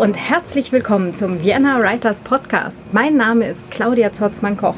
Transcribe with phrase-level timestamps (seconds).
[0.00, 2.74] Und herzlich willkommen zum Vienna Writers Podcast.
[2.90, 4.76] Mein Name ist Claudia Zotzmann-Koch.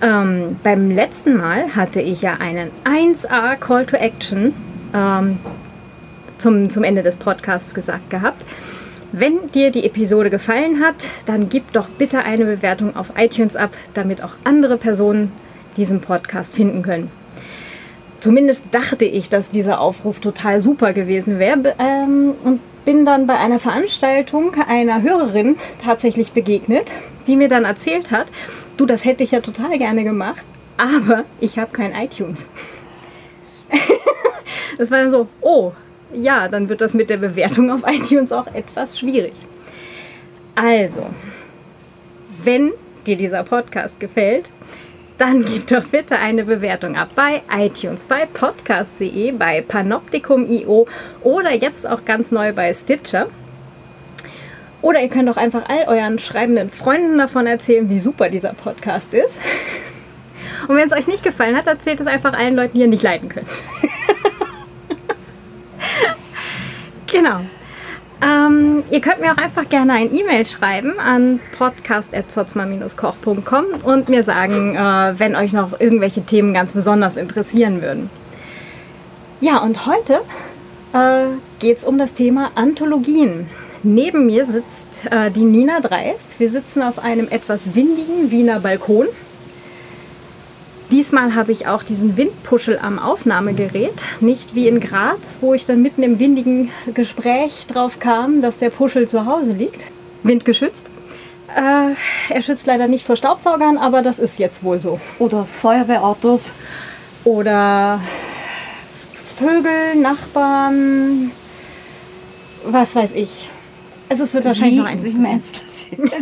[0.00, 4.54] Ähm, beim letzten Mal hatte ich ja einen 1A Call to Action
[4.94, 5.40] ähm,
[6.38, 8.42] zum, zum Ende des Podcasts gesagt gehabt.
[9.12, 13.72] Wenn dir die Episode gefallen hat, dann gib doch bitte eine Bewertung auf iTunes ab,
[13.92, 15.32] damit auch andere Personen
[15.76, 17.10] diesen Podcast finden können.
[18.20, 23.38] Zumindest dachte ich, dass dieser Aufruf total super gewesen wäre ähm, und bin dann bei
[23.38, 26.90] einer Veranstaltung einer Hörerin tatsächlich begegnet,
[27.28, 28.26] die mir dann erzählt hat,
[28.76, 30.42] du, das hätte ich ja total gerne gemacht,
[30.76, 32.48] aber ich habe kein iTunes.
[34.76, 35.70] das war dann so, oh,
[36.12, 39.34] ja, dann wird das mit der Bewertung auf iTunes auch etwas schwierig.
[40.56, 41.06] Also,
[42.42, 42.72] wenn
[43.06, 44.50] dir dieser Podcast gefällt,
[45.20, 50.88] dann gib doch bitte eine Bewertung ab bei iTunes, bei podcast.de, bei Panoptikum.io
[51.20, 53.26] oder jetzt auch ganz neu bei Stitcher.
[54.80, 59.12] Oder ihr könnt auch einfach all euren schreibenden Freunden davon erzählen, wie super dieser Podcast
[59.12, 59.38] ist.
[60.68, 63.02] Und wenn es euch nicht gefallen hat, erzählt es einfach allen Leuten, die ihr nicht
[63.02, 63.46] leiden könnt.
[67.12, 67.40] genau.
[68.22, 74.76] Ähm, ihr könnt mir auch einfach gerne ein E-Mail schreiben an podcast.zotzma-koch.com und mir sagen,
[74.76, 78.10] äh, wenn euch noch irgendwelche Themen ganz besonders interessieren würden.
[79.40, 80.20] Ja, und heute
[80.92, 81.26] äh,
[81.60, 83.48] geht es um das Thema Anthologien.
[83.82, 86.38] Neben mir sitzt äh, die Nina Dreist.
[86.38, 89.06] Wir sitzen auf einem etwas windigen Wiener Balkon.
[90.90, 95.82] Diesmal habe ich auch diesen Windpuschel am Aufnahmegerät, nicht wie in Graz, wo ich dann
[95.82, 99.84] mitten im windigen Gespräch drauf kam, dass der Puschel zu Hause liegt.
[100.24, 100.84] Windgeschützt.
[101.56, 101.94] Äh,
[102.32, 105.00] er schützt leider nicht vor Staubsaugern, aber das ist jetzt wohl so.
[105.20, 106.52] Oder Feuerwehrautos.
[107.22, 108.00] Oder
[109.38, 111.30] Vögel, Nachbarn,
[112.64, 113.48] was weiß ich.
[114.08, 115.04] Also es wird wahrscheinlich wie, noch ein.
[115.04, 115.86] Wie meinst du das?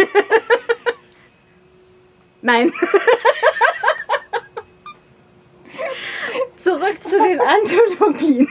[2.43, 2.71] Nein.
[6.63, 8.49] Zurück zu den Anthologien.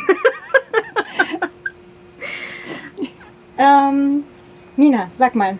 [3.57, 4.23] ähm,
[4.75, 5.57] Nina, sag mal.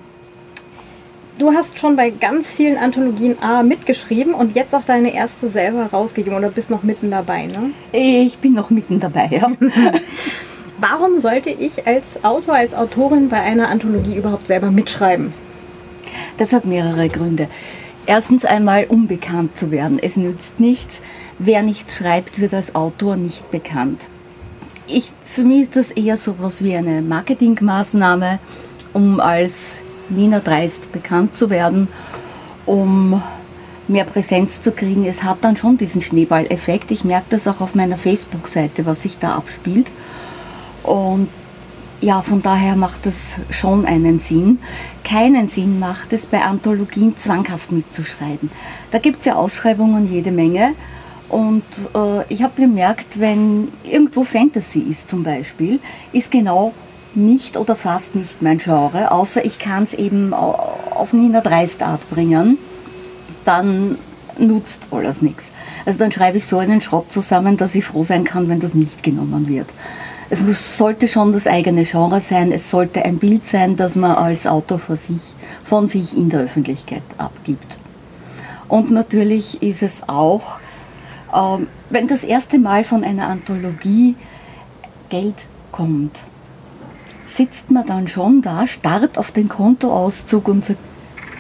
[1.37, 5.85] Du hast schon bei ganz vielen Anthologien A mitgeschrieben und jetzt auch deine erste selber
[5.85, 7.71] rausgegeben oder bist noch mitten dabei, ne?
[7.91, 9.51] Ich bin noch mitten dabei, ja.
[10.79, 15.33] Warum sollte ich als Autor, als Autorin bei einer Anthologie überhaupt selber mitschreiben?
[16.37, 17.47] Das hat mehrere Gründe.
[18.07, 19.99] Erstens einmal unbekannt zu werden.
[20.01, 21.01] Es nützt nichts,
[21.39, 24.01] wer nicht schreibt, wird als Autor nicht bekannt.
[24.87, 28.39] Ich, für mich ist das eher so etwas wie eine Marketingmaßnahme,
[28.93, 29.73] um als
[30.09, 31.89] Nina Dreist bekannt zu werden,
[32.65, 33.21] um
[33.87, 35.05] mehr Präsenz zu kriegen.
[35.05, 36.91] Es hat dann schon diesen Schneeballeffekt.
[36.91, 39.87] Ich merke das auch auf meiner Facebook-Seite, was sich da abspielt.
[40.83, 41.29] Und
[41.99, 43.15] ja, von daher macht es
[43.49, 44.59] schon einen Sinn.
[45.03, 48.51] Keinen Sinn macht es bei Anthologien zwanghaft mitzuschreiben.
[48.91, 50.75] Da gibt es ja Ausschreibungen jede Menge.
[51.29, 55.79] Und äh, ich habe gemerkt, wenn irgendwo Fantasy ist zum Beispiel,
[56.13, 56.73] ist genau
[57.15, 62.57] nicht oder fast nicht mein Genre, außer ich kann es eben auf Nina Dreistart bringen,
[63.43, 63.97] dann
[64.37, 65.45] nutzt alles nichts.
[65.85, 68.73] Also dann schreibe ich so einen Schrott zusammen, dass ich froh sein kann, wenn das
[68.73, 69.67] nicht genommen wird.
[70.29, 74.11] Es muss, sollte schon das eigene Genre sein, es sollte ein Bild sein, das man
[74.11, 75.21] als Autor von sich,
[75.63, 77.79] von sich in der Öffentlichkeit abgibt.
[78.67, 80.59] Und natürlich ist es auch,
[81.89, 84.15] wenn das erste Mal von einer Anthologie
[85.09, 85.35] Geld
[85.71, 86.17] kommt,
[87.27, 90.79] sitzt man dann schon da, starrt auf den Kontoauszug und sagt,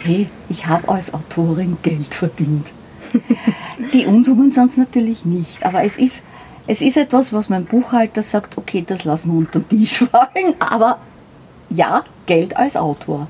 [0.03, 2.67] hey, ich habe als Autorin Geld verdient.
[3.93, 6.21] Die Unsummen sind es natürlich nicht, aber es ist,
[6.67, 10.55] es ist etwas, was mein Buchhalter sagt, okay, das lassen wir unter den Tisch fallen,
[10.59, 10.99] aber
[11.69, 13.27] ja, Geld als Autor.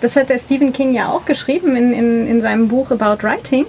[0.00, 3.66] Das hat der Stephen King ja auch geschrieben in, in, in seinem Buch About Writing.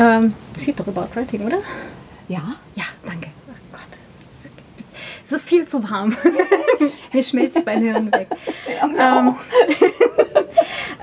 [0.00, 1.58] Ähm, sieht doch About Writing, oder?
[2.28, 2.42] Ja?
[2.74, 3.26] Ja, danke.
[3.48, 3.80] Oh Gott.
[5.24, 6.16] Es ist viel zu warm.
[7.12, 8.28] Mir schmilzt mein Hirn weg.
[8.98, 9.34] Ähm,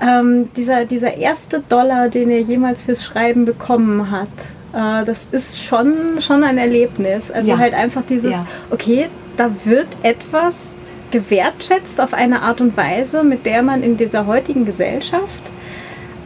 [0.00, 4.28] ähm, dieser, dieser erste Dollar, den er jemals fürs Schreiben bekommen hat,
[4.72, 7.30] äh, das ist schon, schon ein Erlebnis.
[7.30, 7.58] Also Ja.
[7.58, 8.46] halt einfach dieses, Ja.
[8.70, 10.54] okay, da wird etwas
[11.12, 15.22] gewertschätzt auf eine Art und Weise, mit der man in dieser heutigen Gesellschaft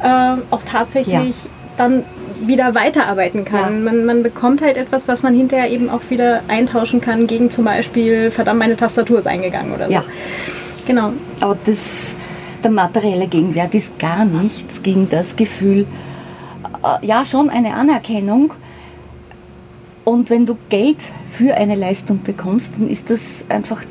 [0.02, 1.34] äh, auch tatsächlich
[1.76, 2.04] dann
[2.46, 3.84] wieder weiterarbeiten kann.
[3.84, 3.92] Ja.
[3.92, 7.64] Man, man bekommt halt etwas, was man hinterher eben auch wieder eintauschen kann gegen zum
[7.64, 9.92] Beispiel, verdammt, meine Tastatur ist eingegangen oder so.
[9.92, 10.04] Ja.
[10.86, 11.12] Genau.
[11.40, 12.14] Aber das,
[12.62, 15.86] der materielle Gegenwert ist gar nichts gegen das Gefühl,
[16.82, 18.52] äh, ja, schon eine Anerkennung.
[20.04, 20.98] Und wenn du Geld
[21.32, 23.82] für eine Leistung bekommst, dann ist das einfach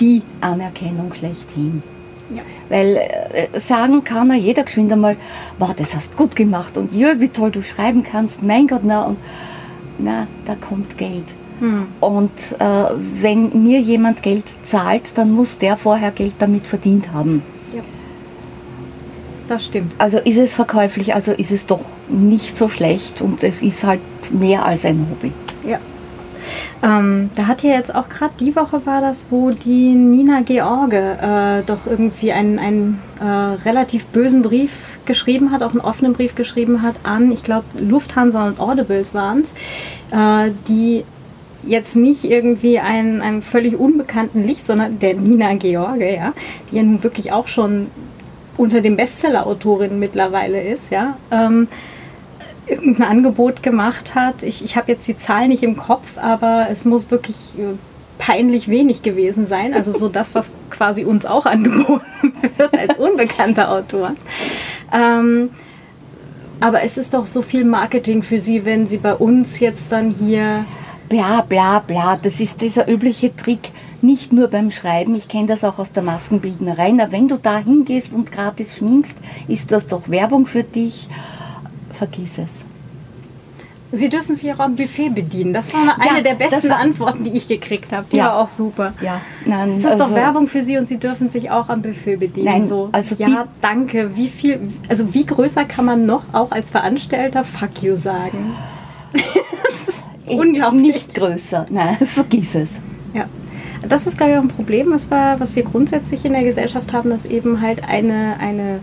[0.00, 1.82] die Anerkennung schlechthin.
[2.30, 2.42] Ja.
[2.68, 5.16] Weil äh, sagen kann er jeder geschwind einmal,
[5.58, 9.04] wow, das hast gut gemacht und jö, wie toll du schreiben kannst, mein Gott, na,
[9.04, 9.18] und
[9.98, 11.24] na, da kommt Geld.
[11.60, 11.86] Hm.
[12.00, 12.64] Und äh,
[13.20, 17.42] wenn mir jemand Geld zahlt, dann muss der vorher Geld damit verdient haben.
[17.74, 17.82] Ja.
[19.48, 19.92] Das stimmt.
[19.98, 24.00] Also ist es verkäuflich, also ist es doch nicht so schlecht und es ist halt
[24.30, 25.32] mehr als ein Hobby.
[25.68, 25.78] Ja.
[26.82, 30.96] Ähm, da hat ja jetzt auch gerade die Woche war das, wo die Nina George
[30.96, 33.24] äh, doch irgendwie einen, einen äh,
[33.68, 34.72] relativ bösen Brief
[35.06, 39.44] geschrieben hat, auch einen offenen Brief geschrieben hat an, ich glaube, Lufthansa und Audibles waren
[39.44, 39.50] es,
[40.16, 41.04] äh, die
[41.64, 46.32] jetzt nicht irgendwie einen, einen völlig unbekannten Licht, sondern der Nina George, ja,
[46.70, 47.86] die ja nun wirklich auch schon
[48.56, 51.68] unter den Bestseller-Autorinnen mittlerweile ist, ja, ähm,
[52.72, 54.42] irgendein Angebot gemacht hat.
[54.42, 57.76] Ich, ich habe jetzt die Zahl nicht im Kopf, aber es muss wirklich äh,
[58.18, 59.74] peinlich wenig gewesen sein.
[59.74, 64.14] Also so das, was quasi uns auch angeboten wird als unbekannter Autor.
[64.92, 65.50] Ähm,
[66.60, 70.10] aber es ist doch so viel Marketing für Sie, wenn Sie bei uns jetzt dann
[70.10, 70.64] hier...
[71.08, 75.62] Bla bla bla, das ist dieser übliche Trick, nicht nur beim Schreiben, ich kenne das
[75.62, 76.90] auch aus der Maskenbildnerei.
[76.92, 81.10] Na, wenn du da hingehst und gratis schminkst, ist das doch Werbung für dich
[81.92, 82.61] vergiss es.
[83.94, 85.52] Sie dürfen sich auch am Buffet bedienen.
[85.52, 88.06] Das war eine ja, der besten war, Antworten, die ich gekriegt habe.
[88.10, 88.94] Die ja, war auch super.
[89.02, 91.82] Ja, nein, das ist also, doch Werbung für Sie und Sie dürfen sich auch am
[91.82, 92.46] Buffet bedienen.
[92.46, 94.16] Nein, so, also ja, die, danke.
[94.16, 98.56] Wie viel, also wie größer kann man noch auch als Veranstalter Fuck you sagen?
[100.26, 100.82] Unglaublich.
[100.82, 101.66] Nicht größer.
[101.68, 102.80] Nein, vergiss es.
[103.12, 103.26] Ja.
[103.86, 106.92] Das ist, glaube ich, auch ein Problem, was wir, was wir grundsätzlich in der Gesellschaft
[106.92, 108.78] haben, dass eben halt eine, eine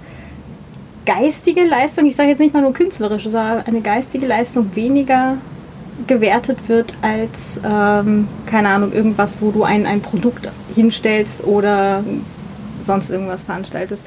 [1.10, 5.38] geistige Leistung, ich sage jetzt nicht mal nur künstlerische, sondern eine geistige Leistung weniger
[6.06, 12.04] gewertet wird als, ähm, keine Ahnung, irgendwas, wo du ein, ein Produkt hinstellst oder
[12.86, 14.04] sonst irgendwas veranstaltest.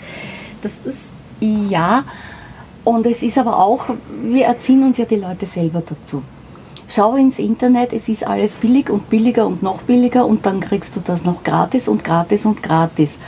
[0.62, 1.10] Das ist.
[1.40, 2.04] Ja,
[2.84, 3.87] und es ist aber auch,
[4.22, 6.22] wir erziehen uns ja die Leute selber dazu.
[6.88, 10.94] Schau ins Internet, es ist alles billig und billiger und noch billiger und dann kriegst
[10.94, 13.19] du das noch gratis und gratis und gratis.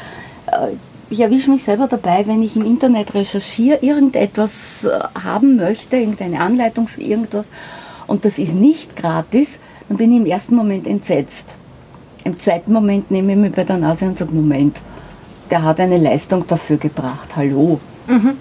[0.46, 0.76] Äh,
[1.14, 6.40] ich erwische mich selber dabei, wenn ich im Internet recherchiere, irgendetwas äh, haben möchte, irgendeine
[6.40, 7.46] Anleitung für irgendwas
[8.08, 11.56] und das ist nicht gratis, dann bin ich im ersten Moment entsetzt.
[12.24, 14.80] Im zweiten Moment nehme ich mich bei der Nase und sage, Moment,
[15.50, 17.78] der hat eine Leistung dafür gebracht, hallo.
[18.08, 18.36] Mhm.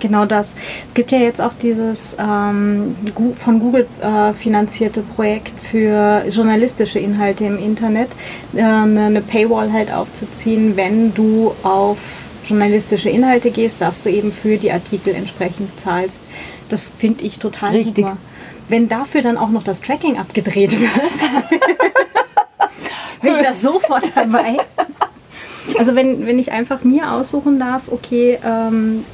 [0.00, 0.56] Genau das.
[0.88, 2.96] Es gibt ja jetzt auch dieses ähm,
[3.38, 8.08] von Google äh, finanzierte Projekt für journalistische Inhalte im Internet,
[8.54, 11.98] äh, eine, Paywall halt aufzuziehen, wenn du auf
[12.46, 16.20] journalistische Inhalte gehst, dass du eben für die Artikel entsprechend zahlst.
[16.68, 18.04] Das finde ich total Richtig.
[18.04, 18.16] super.
[18.68, 20.90] Wenn dafür dann auch noch das Tracking abgedreht wird,
[23.22, 24.58] bin ich da sofort dabei.
[25.78, 29.04] Also wenn, wenn ich einfach mir aussuchen darf, okay, ähm,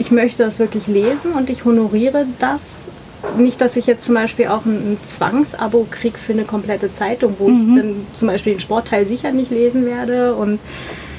[0.00, 2.88] ich möchte das wirklich lesen und ich honoriere das.
[3.36, 7.48] Nicht, dass ich jetzt zum Beispiel auch ein, Zwangsabo kriege für eine komplette Zeitung, wo
[7.48, 7.58] mhm.
[7.58, 10.58] ich dann zum Beispiel den Sportteil sicher nicht lesen werde und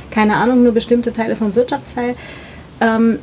[0.10, 2.16] keine Ahnung, nur bestimmte Teile vom Wirtschaftsteil.
[2.82, 3.20] Ähm,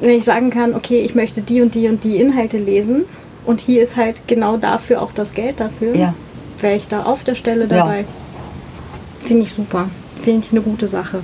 [0.00, 3.06] wenn ich sagen kann, okay, ich möchte die und die und die Inhalte lesen
[3.46, 6.14] und hier ist halt genau dafür auch das Geld dafür, ja.
[6.60, 8.00] wäre ich da auf der Stelle dabei.
[8.00, 9.26] Ja.
[9.26, 9.88] Finde ich super.
[10.22, 11.22] Finde ich eine gute Sache.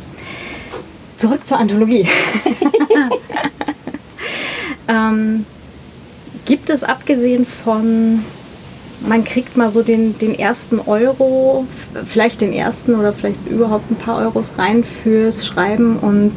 [1.23, 2.09] Zurück zur Anthologie.
[4.89, 5.47] ähm,
[6.47, 8.25] gibt es abgesehen von,
[9.07, 11.65] man kriegt mal so den, den ersten Euro,
[12.09, 16.33] vielleicht den ersten oder vielleicht überhaupt ein paar Euros rein fürs Schreiben und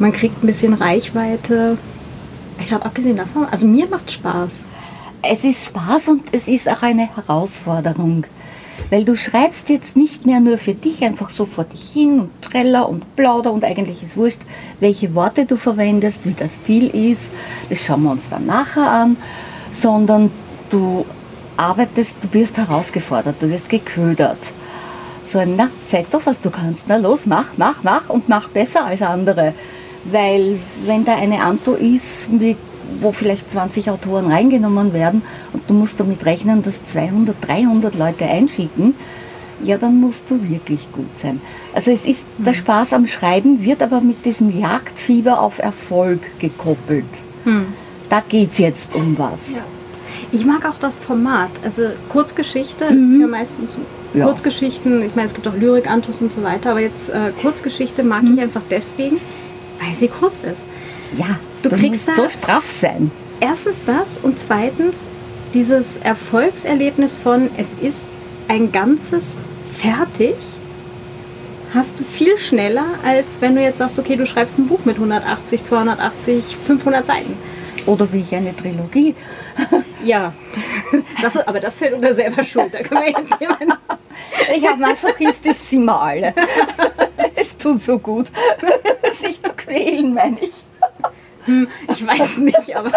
[0.00, 1.78] man kriegt ein bisschen Reichweite.
[2.58, 4.64] Ich glaube, abgesehen davon, also mir macht Spaß.
[5.22, 8.24] Es ist Spaß und es ist auch eine Herausforderung.
[8.90, 12.42] Weil du schreibst jetzt nicht mehr nur für dich einfach so vor dich hin und
[12.42, 14.40] treller und plauder und eigentlich ist wurscht,
[14.80, 17.28] welche Worte du verwendest, wie der Stil ist,
[17.68, 19.16] das schauen wir uns dann nachher an,
[19.72, 20.30] sondern
[20.70, 21.04] du
[21.56, 24.38] arbeitest, du wirst herausgefordert, du wirst geködert.
[25.32, 26.84] So, na, zeig doch, was du kannst.
[26.86, 29.54] Na los, mach, mach, mach und mach besser als andere.
[30.04, 32.56] Weil wenn da eine Anto ist, wie
[33.00, 38.24] wo vielleicht 20 Autoren reingenommen werden und du musst damit rechnen, dass 200, 300 Leute
[38.24, 38.94] einschicken,
[39.62, 41.40] ja, dann musst du wirklich gut sein.
[41.74, 42.44] Also es ist, mhm.
[42.44, 47.04] der Spaß am Schreiben wird aber mit diesem Jagdfieber auf Erfolg gekoppelt.
[47.44, 47.66] Mhm.
[48.10, 49.54] Da geht es jetzt um was.
[49.54, 49.62] Ja.
[50.32, 51.50] Ich mag auch das Format.
[51.64, 53.14] Also Kurzgeschichte, mhm.
[53.14, 53.76] ist ja meistens
[54.14, 54.24] ja.
[54.26, 58.02] Kurzgeschichten, ich meine, es gibt auch Lyrik, Antus und so weiter, aber jetzt äh, Kurzgeschichte
[58.02, 58.34] mag mhm.
[58.34, 59.20] ich einfach deswegen,
[59.80, 60.62] weil sie kurz ist.
[61.16, 63.10] Ja, du, du kriegst so straff sein.
[63.40, 64.96] Erstens das und zweitens
[65.54, 68.04] dieses Erfolgserlebnis von es ist
[68.48, 69.36] ein ganzes
[69.78, 70.34] fertig
[71.74, 74.96] hast du viel schneller, als wenn du jetzt sagst, okay, du schreibst ein Buch mit
[74.96, 77.36] 180, 280, 500 Seiten.
[77.86, 79.14] Oder wie ich eine Trilogie.
[80.04, 80.32] Ja,
[81.20, 82.72] das, aber das fällt unter selber Schuld.
[82.72, 83.72] Da können wir jetzt jemanden
[84.54, 86.32] Ich habe masochistisch sind wir alle.
[87.34, 88.26] Es tut so gut,
[89.12, 90.62] sich zu quälen, meine ich.
[91.92, 92.92] Ich weiß nicht, aber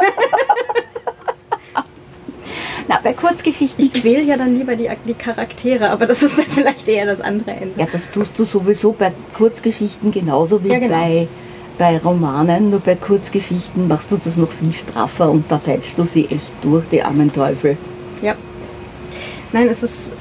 [2.88, 3.84] Na, bei Kurzgeschichten.
[3.86, 7.22] ich quäle ja dann lieber die, die Charaktere, aber das ist dann vielleicht eher das
[7.22, 7.80] andere Ende.
[7.80, 10.96] Ja, das tust du sowieso bei Kurzgeschichten genauso wie Ja, genau.
[10.96, 11.28] bei,
[11.80, 12.70] bei Romanen.
[12.70, 16.52] Nur bei Kurzgeschichten machst du das noch viel straffer und da peitscht du sie echt
[16.62, 17.78] durch, die armen Teufel.
[18.22, 18.36] Ja.
[19.52, 20.12] Nein, es ist.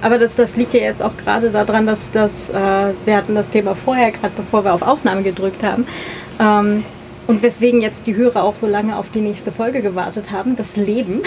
[0.00, 2.54] Aber das, das liegt ja jetzt auch gerade daran, dass das, äh,
[3.04, 5.86] wir hatten das Thema vorher, gerade bevor wir auf Aufnahme gedrückt haben.
[6.38, 6.84] Ähm,
[7.26, 10.76] und weswegen jetzt die Hörer auch so lange auf die nächste Folge gewartet haben, das
[10.76, 11.20] Leben,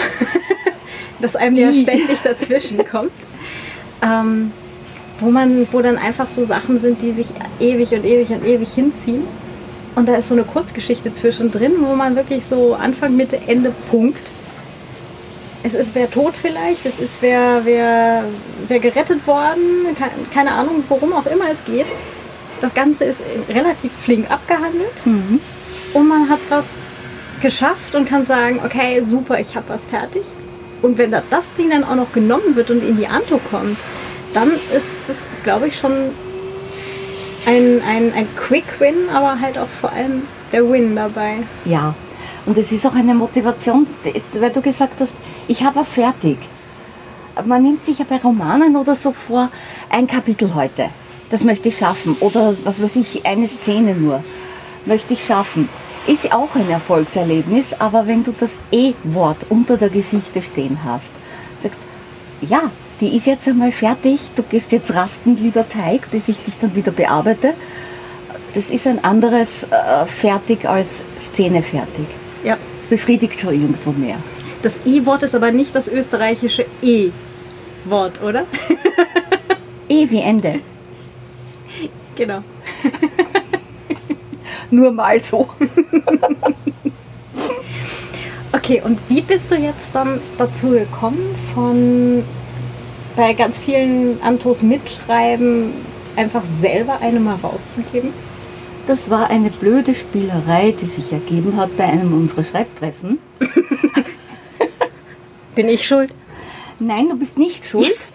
[1.20, 3.12] das einem ja ständig dazwischen kommt.
[4.02, 4.50] Ähm,
[5.20, 7.26] wo man, wo dann einfach so Sachen sind, die sich
[7.60, 9.22] ewig und ewig und ewig hinziehen.
[9.94, 14.30] Und da ist so eine Kurzgeschichte zwischendrin, wo man wirklich so Anfang, Mitte, Ende, Punkt.
[15.62, 18.24] Es ist wer tot vielleicht, es ist wer, wer,
[18.68, 21.86] wer gerettet worden, ke- keine Ahnung, worum auch immer es geht.
[22.60, 24.92] Das Ganze ist relativ flink abgehandelt
[25.94, 26.66] und man hat was
[27.40, 30.22] geschafft und kann sagen, okay, super, ich habe was fertig.
[30.82, 33.78] Und wenn da das Ding dann auch noch genommen wird und in die Anto kommt,
[34.34, 35.92] dann ist es, glaube ich, schon
[37.46, 40.22] ein, ein, ein Quick-Win, aber halt auch vor allem
[40.52, 41.38] der Win dabei.
[41.64, 41.94] Ja,
[42.46, 43.86] und es ist auch eine Motivation,
[44.34, 45.14] weil du gesagt hast,
[45.48, 46.38] ich habe was fertig.
[47.44, 49.50] Man nimmt sich ja bei Romanen oder so vor,
[49.88, 50.90] ein Kapitel heute,
[51.30, 52.16] das möchte ich schaffen.
[52.20, 54.22] Oder was weiß ich, eine Szene nur,
[54.86, 55.68] möchte ich schaffen.
[56.06, 61.10] Ist auch ein Erfolgserlebnis, aber wenn du das E-Wort unter der Geschichte stehen hast,
[61.62, 61.78] sagst,
[62.42, 62.70] ja,
[63.00, 66.74] die ist jetzt einmal fertig, du gehst jetzt rasten, lieber Teig, bis ich dich dann
[66.74, 67.54] wieder bearbeite.
[68.54, 72.06] Das ist ein anderes äh, fertig als Szene fertig.
[72.44, 72.56] Ja.
[72.82, 74.16] Das befriedigt schon irgendwo mehr.
[74.62, 78.46] Das I-Wort ist aber nicht das österreichische E-Wort, oder?
[79.88, 80.60] Eh wie Ende.
[82.14, 82.42] genau.
[84.70, 85.48] Nur mal so.
[88.54, 92.22] Okay, und wie bist du jetzt dann dazu gekommen, von
[93.16, 95.72] bei ganz vielen Antos mitschreiben,
[96.16, 98.12] einfach selber eine mal rauszugeben?
[98.86, 103.18] Das war eine blöde Spielerei, die sich ergeben hat bei einem unserer Schreibtreffen.
[105.54, 106.12] Bin ich schuld?
[106.78, 107.86] Nein, du bist nicht schuld.
[107.86, 108.12] Yes.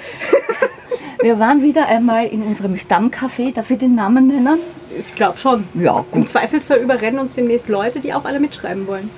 [1.22, 4.60] Wir waren wieder einmal in unserem Stammcafé, darf ich den Namen nennen?
[4.98, 5.66] Ich glaube schon.
[5.74, 6.30] Ja, Im gut.
[6.30, 9.10] Zweifelsfall überrennen uns demnächst Leute, die auch alle mitschreiben wollen.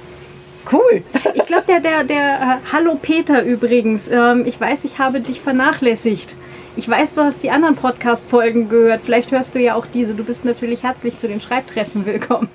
[0.70, 1.03] Cool.
[1.34, 5.41] Ich glaube, der, der, der, äh, Hallo Peter übrigens, ähm, ich weiß, ich habe dich
[5.41, 6.36] vernachlässigt.
[6.75, 9.01] Ich weiß, du hast die anderen Podcast-Folgen gehört.
[9.03, 10.13] Vielleicht hörst du ja auch diese.
[10.13, 12.50] Du bist natürlich herzlich zu den Schreibtreffen willkommen.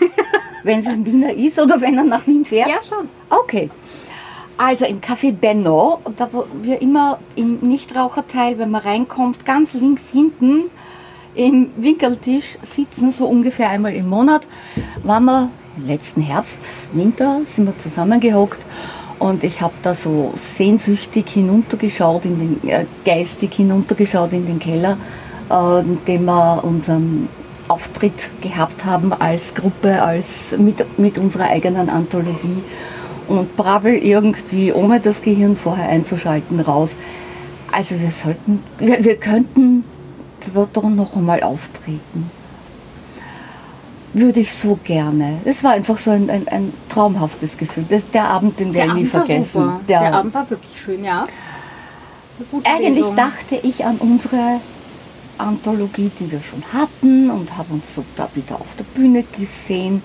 [0.64, 2.68] Wenn es ein Wiener ist oder wenn er nach Wien fährt?
[2.68, 3.08] Ja, schon.
[3.30, 3.70] Okay.
[4.56, 10.10] Also im Café Benno, da wo wir immer im Nichtraucherteil, wenn man reinkommt, ganz links
[10.10, 10.64] hinten
[11.36, 14.42] im Winkeltisch sitzen, so ungefähr einmal im Monat,
[15.04, 15.50] waren wir
[15.86, 16.56] letzten Herbst,
[16.92, 18.60] Winter, sind wir zusammengehockt
[19.18, 24.96] und ich habe da so sehnsüchtig hinuntergeschaut, in den, äh, geistig hinuntergeschaut in den Keller,
[25.50, 27.28] äh, in dem wir unseren
[27.66, 32.62] Auftritt gehabt haben als Gruppe, als mit, mit unserer eigenen Anthologie
[33.26, 36.90] und brabbel irgendwie, ohne das Gehirn vorher einzuschalten, raus.
[37.70, 39.84] Also wir sollten, wir, wir könnten
[40.54, 42.30] dort noch einmal auftreten.
[44.14, 45.38] Würde ich so gerne.
[45.44, 47.84] Es war einfach so ein, ein, ein traumhaftes Gefühl.
[47.88, 49.62] Das, der Abend, den werde ich nie vergessen.
[49.62, 49.80] super.
[49.88, 51.24] Der, Abend war wirklich schön, ja.
[52.64, 53.16] Eigentlich Lesung.
[53.16, 54.60] dachte ich an unsere
[55.36, 60.02] Anthologie, die wir schon hatten und habe uns so da wieder auf der Bühne gesehen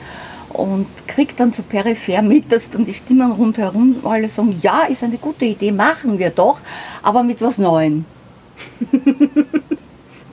[0.50, 5.04] und krieg dann so peripher mit, dass dann die Stimmen rundherum alle sagen, ja, ist
[5.04, 6.60] eine gute Idee, machen wir doch,
[7.02, 8.06] aber mit was Neuem.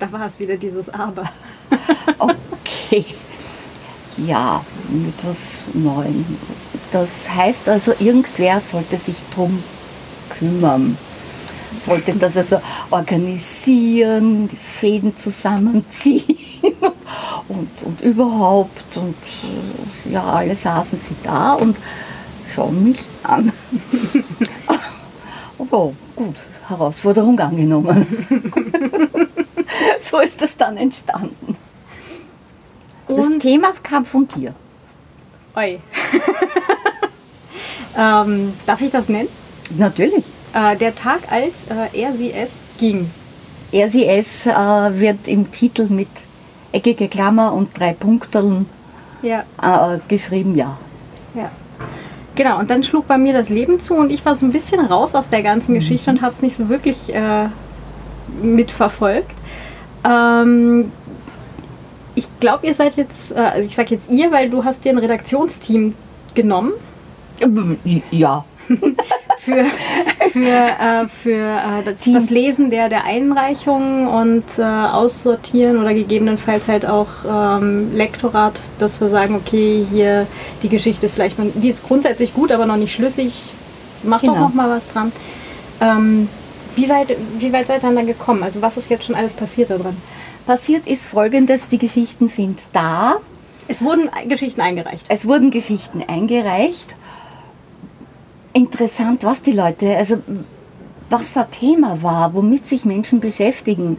[0.01, 1.25] Da war es wieder dieses Aber.
[2.19, 3.05] Okay.
[4.27, 5.37] Ja, mit was
[5.75, 6.25] Neuem.
[6.93, 9.63] Das heißt also, irgendwer sollte sich drum
[10.29, 10.99] kümmern.
[11.85, 12.61] Sollte das also
[12.91, 16.37] organisieren, die Fäden zusammenziehen
[17.49, 18.97] und, und überhaupt.
[18.97, 19.15] Und
[20.07, 21.77] äh, ja, alle saßen sie da und
[22.53, 23.53] schauen mich an.
[25.59, 26.37] Aber gut,
[26.67, 28.07] Herausforderung angenommen.
[30.03, 31.57] so ist das dann entstanden.
[33.17, 34.55] Das Und Thema kam von dir.
[35.57, 35.81] Oi.
[37.99, 39.29] ähm, darf ich das nennen?
[39.77, 40.25] Natürlich.
[40.55, 43.11] Äh, der Tag, als äh, er sie es ging.
[43.73, 46.09] Er, sie, es äh, wird im Titel mit
[46.73, 48.67] eckige Klammer und drei Punkteln
[49.23, 49.45] Ja.
[49.61, 50.77] äh, geschrieben, ja.
[51.35, 51.51] Ja.
[52.37, 54.81] Genau, und dann schlug bei mir das Leben zu und ich war so ein bisschen
[54.81, 57.47] raus aus der ganzen Geschichte und habe es nicht so wirklich äh,
[58.43, 59.33] mitverfolgt.
[60.05, 60.91] Ähm,
[62.21, 64.91] ich glaube, ihr seid jetzt, äh, also ich sage jetzt ihr, weil du hast dir
[64.93, 65.95] ein Redaktionsteam
[66.35, 66.73] genommen
[68.11, 68.45] Ja,
[69.39, 69.65] für,
[70.33, 76.69] für, äh, für äh, das, das Lesen der, der Einreichungen und äh, Aussortieren oder gegebenenfalls
[76.69, 80.27] halt auch ähm, Lektorat, dass wir sagen, okay, hier
[80.63, 83.45] die Geschichte ist vielleicht, die ist grundsätzlich gut, aber noch nicht schlüssig,
[84.05, 84.41] mach doch Genau.
[84.49, 85.11] noch mal was dran.
[85.81, 86.29] Ähm,
[86.77, 88.43] wie, seid, wie weit seid ihr dann da gekommen?
[88.45, 89.97] Also was ist jetzt schon alles passiert da dran?
[90.47, 93.17] Passiert ist folgendes, die Geschichten sind da,
[93.69, 95.07] Es wurden Geschichten eingereicht.
[95.09, 96.95] es wurden Geschichten eingereicht.
[98.53, 100.19] Interessant, was die Leute, also
[101.09, 103.99] was da Thema war, womit sich Menschen beschäftigen.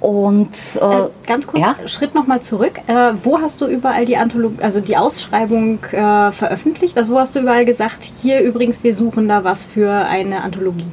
[0.00, 1.76] Und äh, Äh, ganz kurz, ja?
[1.88, 2.78] Schritt nochmal zurück.
[2.88, 6.98] Äh, wo hast du überall die Anthologie, also die Ausschreibung äh, veröffentlicht?
[6.98, 10.86] Also wo hast du überall gesagt, hier übrigens, wir suchen da was für eine Anthologie?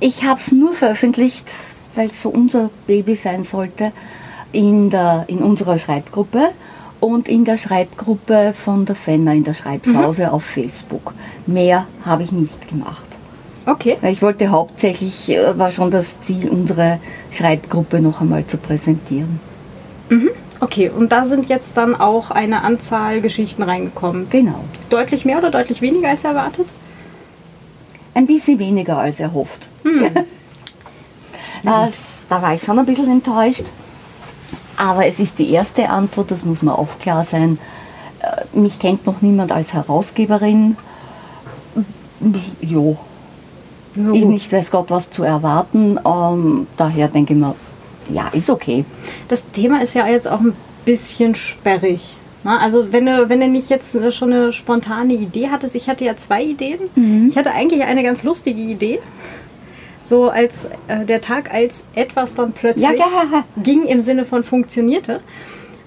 [0.00, 1.50] Ich habe es nur veröffentlicht,
[1.94, 3.92] weil es so unser Baby sein sollte,
[4.52, 6.50] in, der, in unserer Schreibgruppe
[7.00, 11.12] und in der Schreibgruppe von der Fenner in der Schreibsause auf Facebook.
[11.46, 13.04] Mehr habe ich nicht gemacht.
[13.66, 13.96] Okay.
[14.00, 16.98] Weil ich wollte hauptsächlich, äh, war schon das Ziel, unsere
[17.32, 19.40] Schreibgruppe noch einmal zu präsentieren.
[20.64, 24.28] Okay, und da sind jetzt dann auch eine Anzahl Geschichten reingekommen.
[24.30, 24.64] Genau.
[24.88, 26.66] Deutlich mehr oder deutlich weniger als erwartet?
[28.14, 29.68] Ein bisschen weniger als erhofft.
[31.64, 31.94] Das,
[32.28, 33.64] da war ich schon ein bisschen enttäuscht.
[34.76, 37.58] Aber es ist die erste Antwort, das muss mir auch klar sein.
[38.20, 40.76] Äh, Mich kennt noch niemand als Herausgeberin.
[42.60, 42.96] Jo,
[43.96, 46.00] ist nicht, weiß Gott, was zu erwarten.
[46.04, 47.54] Ähm, daher denke ich mir,
[48.08, 48.84] ja, ist okay.
[49.28, 52.16] Das Thema ist ja jetzt auch ein bisschen sperrig.
[52.42, 55.88] Na, also wenn du, wenn du nicht jetzt äh, schon eine spontane Idee hattest, ich
[55.88, 56.78] hatte ja zwei Ideen.
[56.94, 57.28] Mhm.
[57.30, 58.98] Ich hatte eigentlich eine ganz lustige Idee.
[60.04, 63.44] So als äh, der Tag als etwas dann plötzlich Ja, ja.
[63.62, 65.20] ging im Sinne von funktionierte.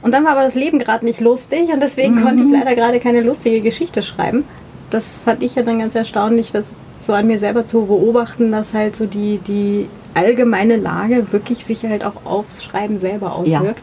[0.01, 2.99] Und dann war aber das Leben gerade nicht lustig und deswegen konnte ich leider gerade
[2.99, 4.43] keine lustige Geschichte schreiben.
[4.89, 8.73] Das fand ich ja dann ganz erstaunlich, das so an mir selber zu beobachten, dass
[8.73, 13.81] halt so die, die allgemeine Lage wirklich sich halt auch aufs Schreiben selber auswirkt.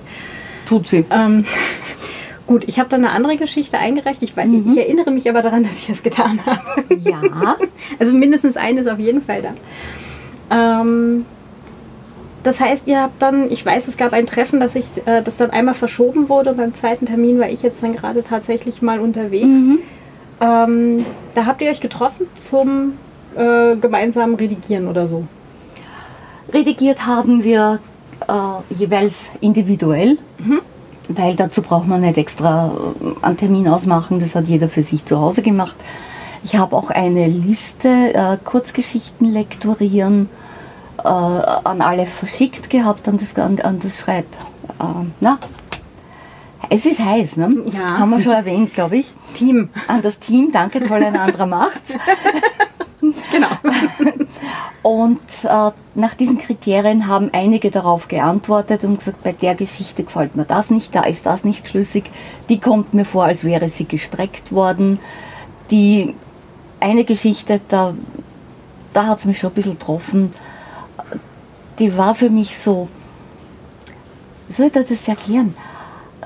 [0.68, 1.04] Tut sie.
[1.10, 1.44] Ähm,
[2.46, 4.22] gut, ich habe dann eine andere Geschichte eingereicht.
[4.22, 6.62] Ich, weiß, ich erinnere mich aber daran, dass ich das getan habe.
[7.04, 7.56] Ja.
[7.98, 9.50] Also mindestens eine ist auf jeden Fall da.
[10.54, 11.26] Ähm,
[12.44, 15.38] das heißt, ihr habt dann, ich weiß, es gab ein Treffen, dass ich, äh, das
[15.38, 16.52] dann einmal verschoben wurde.
[16.52, 19.46] Beim zweiten Termin war ich jetzt dann gerade tatsächlich mal unterwegs.
[19.46, 19.78] Mhm.
[20.40, 22.94] Ähm, da habt ihr euch getroffen zum
[23.34, 25.24] äh, gemeinsamen Redigieren oder so.
[26.52, 27.80] Redigiert haben wir
[28.28, 30.18] äh, jeweils individuell,
[31.08, 35.04] weil dazu braucht man nicht extra äh, einen Termin ausmachen, das hat jeder für sich
[35.04, 35.76] zu Hause gemacht.
[36.44, 40.28] Ich habe auch eine Liste äh, Kurzgeschichten lektorieren
[41.04, 44.26] äh, an alle verschickt gehabt, an das, an, an das Schreib.
[44.80, 44.84] Äh,
[45.20, 45.38] na,
[46.70, 47.62] es ist heiß, ne?
[47.72, 47.98] Ja.
[47.98, 49.12] Haben wir schon erwähnt, glaube ich.
[49.34, 49.68] Team.
[49.86, 51.94] An das Team, danke, toll, ein anderer macht's.
[53.30, 53.48] Genau.
[54.82, 60.36] Und äh, nach diesen Kriterien haben einige darauf geantwortet und gesagt, bei der Geschichte gefällt
[60.36, 62.04] mir das nicht, da ist das nicht schlüssig.
[62.48, 64.98] Die kommt mir vor, als wäre sie gestreckt worden.
[65.70, 66.14] Die
[66.80, 67.94] eine Geschichte, da,
[68.92, 70.34] da hat es mich schon ein bisschen getroffen.
[71.78, 72.88] Die war für mich so,
[74.48, 75.54] wie soll ich das erklären?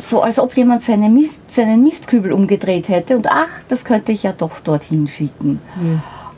[0.00, 4.22] So als ob jemand seine Mist, seinen Mistkübel umgedreht hätte und ach, das könnte ich
[4.22, 5.60] ja doch dorthin schicken.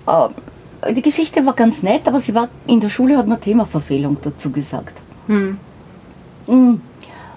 [0.06, 4.16] Äh, die Geschichte war ganz nett, aber sie war in der Schule hat man Themaverfehlung
[4.22, 4.94] dazu gesagt.
[5.26, 5.58] Hm.
[6.46, 6.80] Mm.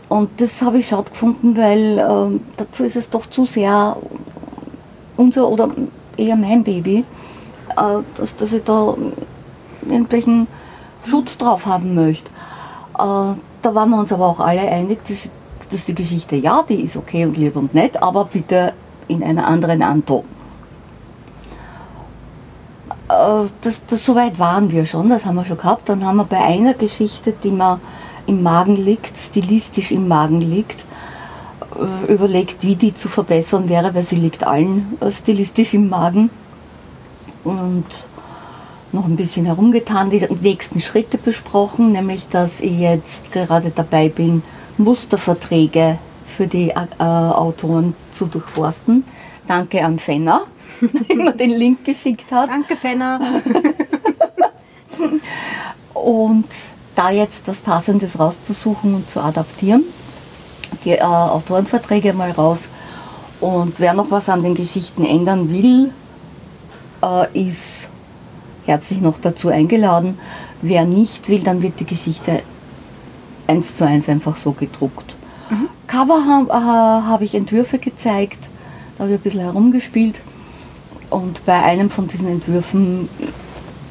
[0.09, 3.97] Und das habe ich schade gefunden, weil ähm, dazu ist es doch zu sehr
[5.17, 5.71] unser oder
[6.17, 7.03] eher mein Baby,
[7.69, 8.95] äh, dass, dass ich da
[9.81, 10.47] irgendwelchen
[11.05, 12.29] Schutz drauf haben möchte.
[12.97, 16.95] Äh, da waren wir uns aber auch alle einig, dass, die Geschichte, ja, die ist
[16.95, 18.73] okay und lieb und nett, aber bitte
[19.07, 20.23] in einer anderen Anto.
[23.09, 25.89] Äh, das, das, so weit waren wir schon, das haben wir schon gehabt.
[25.89, 27.79] Dann haben wir bei einer Geschichte, die mir
[28.25, 30.79] im Magen liegt, stilistisch im Magen liegt,
[31.75, 36.29] äh, überlegt, wie die zu verbessern wäre, weil sie liegt allen äh, stilistisch im Magen.
[37.43, 37.85] Und
[38.93, 44.43] noch ein bisschen herumgetan, die nächsten Schritte besprochen, nämlich dass ich jetzt gerade dabei bin,
[44.77, 45.97] Musterverträge
[46.37, 49.03] für die äh, Autoren zu durchforsten.
[49.47, 50.45] Danke an Fenner,
[50.81, 52.49] der mir den Link geschickt hat.
[52.49, 53.19] Danke, Fenner.
[55.93, 56.47] Und
[56.95, 59.83] da jetzt was Passendes rauszusuchen und zu adaptieren.
[60.85, 62.67] Die äh, Autorenverträge mal raus.
[63.39, 65.91] Und wer noch was an den Geschichten ändern will,
[67.01, 67.89] äh, ist
[68.65, 70.17] herzlich noch dazu eingeladen.
[70.61, 72.41] Wer nicht will, dann wird die Geschichte
[73.47, 75.15] eins zu eins einfach so gedruckt.
[75.49, 75.67] Mhm.
[75.87, 78.39] Cover habe hab ich Entwürfe gezeigt,
[78.97, 80.15] da habe ich ein bisschen herumgespielt.
[81.09, 83.07] Und bei einem von diesen Entwürfen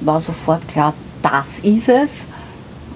[0.00, 2.26] war sofort klar, das ist es.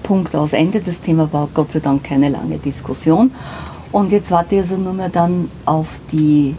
[0.03, 0.81] Punkt aus Ende.
[0.81, 3.31] Das Thema war Gott sei Dank keine lange Diskussion.
[3.91, 6.55] Und jetzt warte ich also nur mehr dann auf die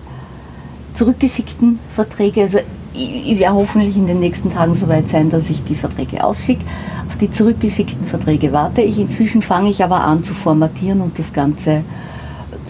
[0.95, 2.43] zurückgeschickten Verträge.
[2.43, 2.59] Also
[2.99, 6.65] ich, werde hoffentlich in den nächsten Tagen soweit sein, dass ich die Verträge ausschicke.
[7.09, 8.99] Auf die zurückgeschickten Verträge warte ich.
[8.99, 11.83] Inzwischen fange ich aber an zu formatieren und das Ganze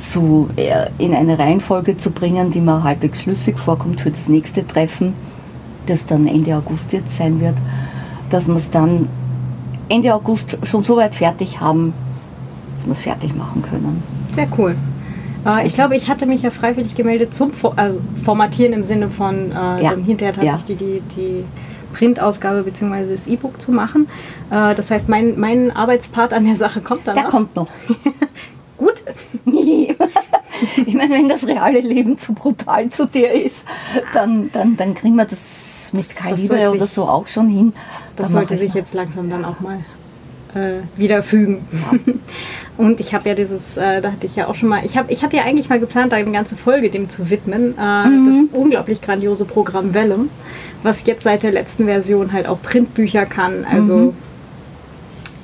[0.01, 4.67] zu, äh, in eine Reihenfolge zu bringen, die mir halbwegs schlüssig vorkommt für das nächste
[4.67, 5.15] Treffen,
[5.87, 7.57] das dann Ende August jetzt sein wird,
[8.31, 9.09] dass wir es dann
[9.89, 11.95] Ende August schon so weit fertig haben,
[12.77, 14.03] dass wir es fertig machen können.
[14.33, 14.77] Sehr cool.
[15.47, 17.91] Äh, ich glaube, ich hatte mich ja freiwillig gemeldet zum äh,
[18.25, 19.95] Formatieren im Sinne von äh, ja.
[19.95, 20.87] hinterher tatsächlich ja.
[20.87, 21.45] die, die
[21.95, 23.13] Printausgabe bzw.
[23.13, 24.09] das E-Book zu machen.
[24.51, 27.15] Äh, das heißt, mein, mein Arbeitspart an der Sache kommt dann.
[27.15, 27.31] Der noch.
[27.31, 27.69] kommt noch.
[28.79, 29.03] Gut.
[29.47, 33.67] ich meine, wenn das reale Leben zu brutal zu dir ist,
[34.15, 37.73] dann, dann, dann kriegen wir das mit Kaliber oder so auch schon hin.
[38.17, 39.85] Das sollte sich jetzt langsam dann auch mal
[40.55, 41.67] äh, wieder fügen.
[41.73, 41.99] Ja.
[42.77, 45.11] Und ich habe ja dieses, äh, da hatte ich ja auch schon mal, ich, hab,
[45.11, 48.49] ich hatte ja eigentlich mal geplant, eine ganze Folge dem zu widmen, äh, mhm.
[48.51, 50.31] das unglaublich grandiose Programm Vellum,
[50.83, 53.65] was jetzt seit der letzten Version halt auch Printbücher kann.
[53.69, 54.13] Also mhm.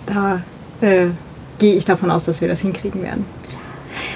[0.07, 0.43] da
[0.81, 1.07] äh,
[1.59, 3.25] gehe ich davon aus, dass wir das hinkriegen werden.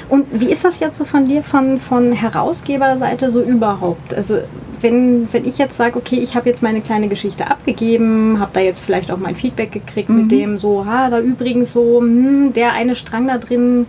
[0.09, 4.14] Und wie ist das jetzt so von dir, von, von Herausgeberseite so überhaupt?
[4.14, 4.38] Also
[4.81, 8.61] wenn, wenn ich jetzt sage, okay, ich habe jetzt meine kleine Geschichte abgegeben, habe da
[8.61, 10.23] jetzt vielleicht auch mein Feedback gekriegt mhm.
[10.23, 13.87] mit dem so, ha, da übrigens so, hm, der eine Strang da drin,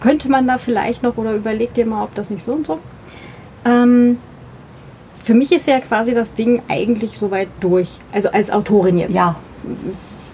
[0.00, 2.78] könnte man da vielleicht noch oder überleg dir mal, ob das nicht so und so.
[3.64, 4.18] Ähm,
[5.22, 7.88] für mich ist ja quasi das Ding eigentlich soweit durch.
[8.12, 9.14] Also als Autorin jetzt.
[9.14, 9.36] Ja.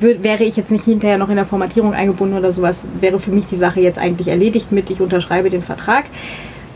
[0.00, 3.46] Wäre ich jetzt nicht hinterher noch in der Formatierung eingebunden oder sowas, wäre für mich
[3.46, 6.04] die Sache jetzt eigentlich erledigt mit, ich unterschreibe den Vertrag.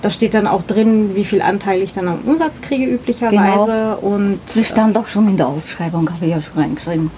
[0.03, 3.97] Da steht dann auch drin, wie viel Anteil ich dann am Umsatz kriege üblicherweise.
[4.01, 4.15] Genau.
[4.15, 7.11] Und, das stand auch schon in der Ausschreibung, habe ich ja schon reingeschrieben.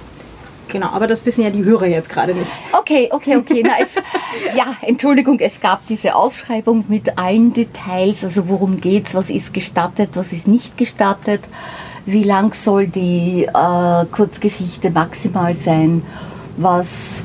[0.73, 2.51] Genau, aber das wissen ja die Hörer jetzt gerade nicht.
[2.73, 3.63] Okay, okay, okay.
[3.65, 3.95] Na, es,
[4.57, 9.53] ja, Entschuldigung, es gab diese Ausschreibung mit allen Details, also worum geht es, was ist
[9.53, 11.43] gestattet, was ist nicht gestattet,
[12.07, 16.03] wie lang soll die äh, Kurzgeschichte maximal sein,
[16.57, 17.23] was,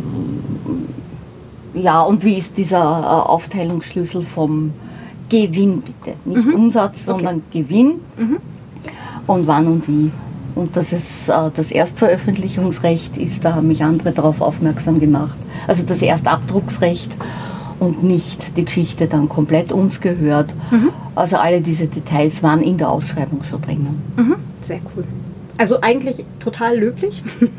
[1.73, 4.73] ja, und wie ist dieser äh, Aufteilungsschlüssel vom
[5.29, 6.17] Gewinn bitte.
[6.25, 6.53] Nicht mhm.
[6.53, 7.63] Umsatz, sondern okay.
[7.63, 7.99] Gewinn.
[8.17, 8.37] Mhm.
[9.25, 10.11] Und wann und wie.
[10.55, 15.37] Und das ist äh, das Erstveröffentlichungsrecht ist, da haben mich andere darauf aufmerksam gemacht.
[15.67, 17.11] Also das Erstabdrucksrecht
[17.79, 20.49] und nicht die Geschichte dann komplett uns gehört.
[20.71, 20.89] Mhm.
[21.13, 24.01] Also alle diese Details waren in der Ausschreibung schon drinnen.
[24.15, 24.35] Mhm.
[24.67, 25.05] Sehr cool.
[25.57, 27.23] Also eigentlich total löblich.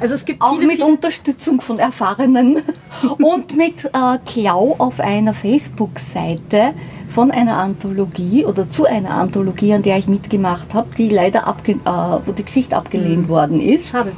[0.00, 2.62] Also es gibt auch viele, mit viele Unterstützung von Erfahrenen
[3.18, 6.74] und mit äh, Klau auf einer Facebook-Seite
[7.08, 11.72] von einer Anthologie oder zu einer Anthologie, an der ich mitgemacht habe, die leider abge
[11.72, 13.28] äh, wo die Geschichte abgelehnt mhm.
[13.28, 13.90] worden ist.
[13.90, 14.12] Schade.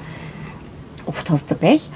[1.05, 1.90] Oft hast du Pech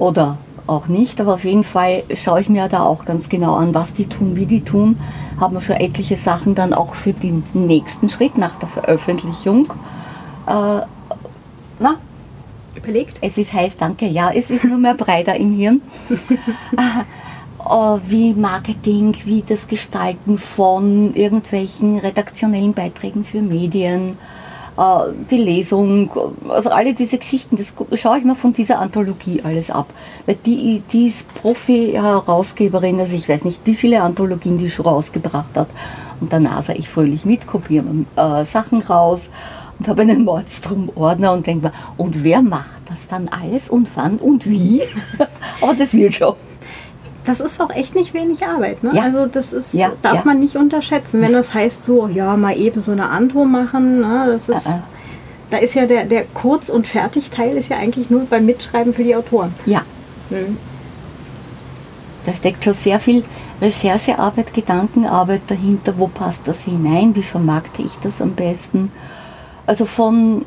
[0.00, 0.38] oder
[0.70, 3.92] auch nicht, aber auf jeden Fall schaue ich mir da auch ganz genau an, was
[3.92, 4.98] die tun, wie die tun.
[5.38, 9.66] Haben wir schon etliche Sachen dann auch für den nächsten Schritt nach der Veröffentlichung.
[10.46, 10.80] Äh,
[11.78, 11.96] na,
[12.74, 13.18] überlegt?
[13.20, 14.06] Es ist heiß, danke.
[14.06, 15.82] Ja, es ist nur mehr breiter im Hirn.
[17.62, 24.39] Äh, wie Marketing, wie das Gestalten von irgendwelchen redaktionellen Beiträgen für Medien, äh,
[25.30, 26.10] die Lesung,
[26.48, 29.86] also alle diese Geschichten, das schaue ich mir von dieser Anthologie alles ab.
[30.24, 35.54] Weil die, die ist Profi-Herausgeberin, also ich weiß nicht, wie viele Anthologien die schon rausgebracht
[35.54, 35.68] hat.
[36.20, 37.84] Und danach sage ich fröhlich mit, kopiere
[38.16, 39.28] äh, Sachen raus
[39.78, 44.16] und habe einen Mordstrom-Ordner und denke mir, und wer macht das dann alles und wann
[44.16, 44.82] und wie?
[45.60, 46.34] Aber das wird schon
[47.24, 48.82] das ist auch echt nicht wenig Arbeit.
[48.82, 48.92] Ne?
[48.94, 49.02] Ja.
[49.02, 50.22] Also das ist, ja, darf ja.
[50.24, 51.20] man nicht unterschätzen.
[51.20, 54.24] Wenn das heißt so, ja, mal eben so eine Antwo machen, ne?
[54.26, 54.80] das ist, uh -uh.
[55.50, 59.04] da ist ja der, der Kurz- und Fertigteil ist ja eigentlich nur beim Mitschreiben für
[59.04, 59.54] die Autoren.
[59.66, 59.82] Ja.
[60.30, 60.56] Mhm.
[62.24, 63.24] Da steckt schon sehr viel
[63.60, 65.94] Recherchearbeit, Gedankenarbeit dahinter.
[65.96, 67.14] Wo passt das hinein?
[67.14, 68.92] Wie vermarkte ich das am besten?
[69.66, 70.44] Also von,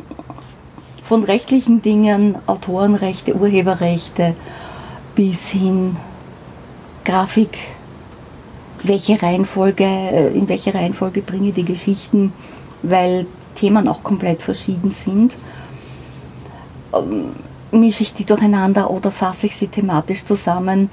[1.03, 4.35] von rechtlichen Dingen, Autorenrechte, Urheberrechte
[5.15, 5.95] bis hin
[7.03, 7.57] Grafik,
[8.83, 12.33] welche Reihenfolge, äh, in welche Reihenfolge bringe ich die Geschichten,
[12.81, 15.33] weil Themen auch komplett verschieden sind.
[16.93, 17.31] Ähm,
[17.71, 20.89] mische ich die durcheinander oder fasse ich sie thematisch zusammen?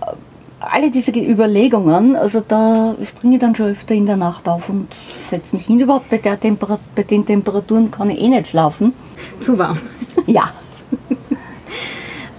[0.00, 0.14] Äh,
[0.60, 4.88] Alle diese Überlegungen, also da springe ich dann schon öfter in der Nacht auf und
[5.30, 5.80] setze mich hin.
[5.80, 8.92] Überhaupt bei, der Temperat bei den Temperaturen kann ich eh nicht schlafen.
[9.40, 9.78] Zu warm.
[10.26, 10.50] Ja,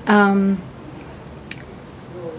[0.08, 0.58] Ähm,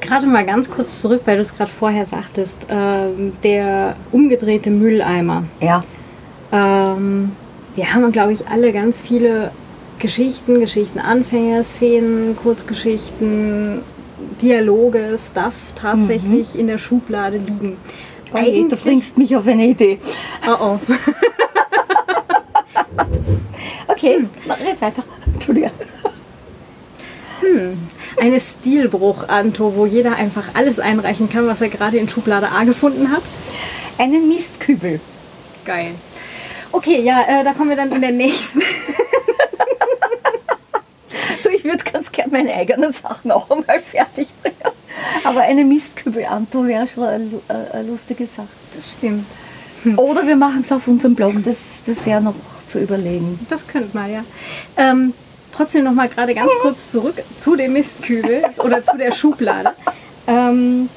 [0.02, 5.44] gerade mal ganz kurz zurück, weil du es gerade vorher sagtest, ähm, der umgedrehte Mülleimer.
[5.60, 5.82] ja,
[6.52, 7.32] Ähm,
[7.74, 9.50] wir haben, glaube ich, alle ganz viele
[9.98, 13.80] Geschichten, Geschichtenanfänger, Szenen, Kurzgeschichten,
[14.42, 17.76] Dialoge, Stuff tatsächlich in der Schublade liegen.
[18.34, 19.98] oh je, du bringst mich auf eine Idee.
[20.46, 20.78] oh oh.
[23.88, 25.04] Okay, red weiter.
[25.32, 25.70] Entschuldige.
[28.20, 32.64] Eine Stilbruch, Anto, wo jeder einfach alles einreichen kann, was er gerade in Schublade A
[32.64, 33.22] gefunden hat.
[33.98, 35.00] Einen Mistkübel.
[35.64, 35.94] Geil.
[36.70, 38.60] Okay, ja, äh, da kommen wir dann in der nächsten.
[41.42, 44.56] Du, ich würde ganz gern meine eigenen Sachen auch einmal fertig bringen.
[45.24, 48.48] Aber eine Mistkübel-Anto wäre schon eine, äh, eine lustige Sache.
[48.74, 49.26] Das stimmt.
[49.96, 52.34] Oder wir machen es auf unserem Blog, das, das wäre noch
[52.68, 53.44] zu überlegen.
[53.50, 54.24] Das könnte man, ja.
[54.76, 55.12] Ähm,
[55.54, 59.72] trotzdem noch mal gerade ganz kurz zurück zu dem Mistkübel oder zu der Schublade.
[60.26, 60.88] Ähm,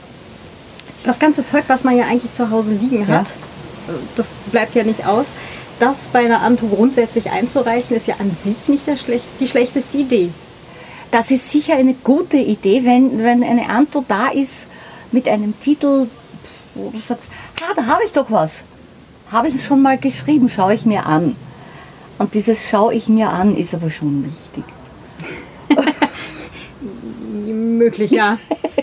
[1.04, 3.28] das ganze Zeug, was man ja eigentlich zu Hause liegen hat,
[4.16, 5.28] das bleibt ja nicht aus.
[5.80, 9.98] Das bei einer Anto grundsätzlich einzureichen, ist ja an sich nicht der schlech die schlechteste
[9.98, 10.30] Idee.
[11.12, 14.66] Das ist sicher eine gute Idee, wenn, wenn eine Anto da ist
[15.12, 16.08] mit einem Titel,
[16.74, 17.24] wo du sagst,
[17.62, 18.64] ah, da habe ich doch was.
[19.32, 21.36] Habe ich schon mal geschrieben, schaue ich mir an.
[22.18, 24.64] Und dieses schaue ich mir an ist aber schon wichtig.
[27.46, 28.38] Möglich, ja.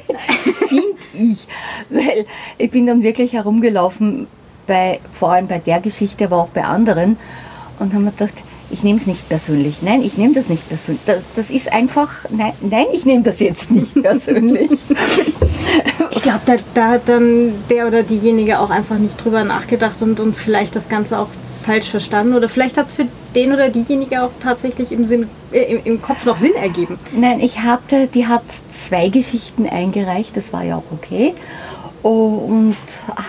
[0.68, 1.46] finde ich.
[1.88, 2.26] Weil
[2.58, 4.26] ich bin dann wirklich herumgelaufen,
[4.66, 7.16] bei, vor allem bei der Geschichte, aber auch bei anderen,
[7.78, 8.34] und habe mir gedacht,
[8.70, 9.82] ich nehme es nicht persönlich.
[9.82, 11.02] Nein, ich nehme das nicht persönlich.
[11.04, 14.70] Das, das ist einfach, nein, nein, ich nehme das jetzt nicht persönlich.
[16.10, 20.20] Ich glaube, da, da hat dann der oder diejenige auch einfach nicht drüber nachgedacht und,
[20.20, 21.28] und vielleicht das Ganze auch
[21.62, 22.34] falsch verstanden.
[22.34, 26.02] Oder vielleicht hat es für den oder diejenige auch tatsächlich im, Sinn, äh, im, im
[26.02, 26.98] Kopf noch Sinn ergeben.
[27.12, 31.34] Nein, ich hatte, die hat zwei Geschichten eingereicht, das war ja auch okay.
[32.02, 32.76] Und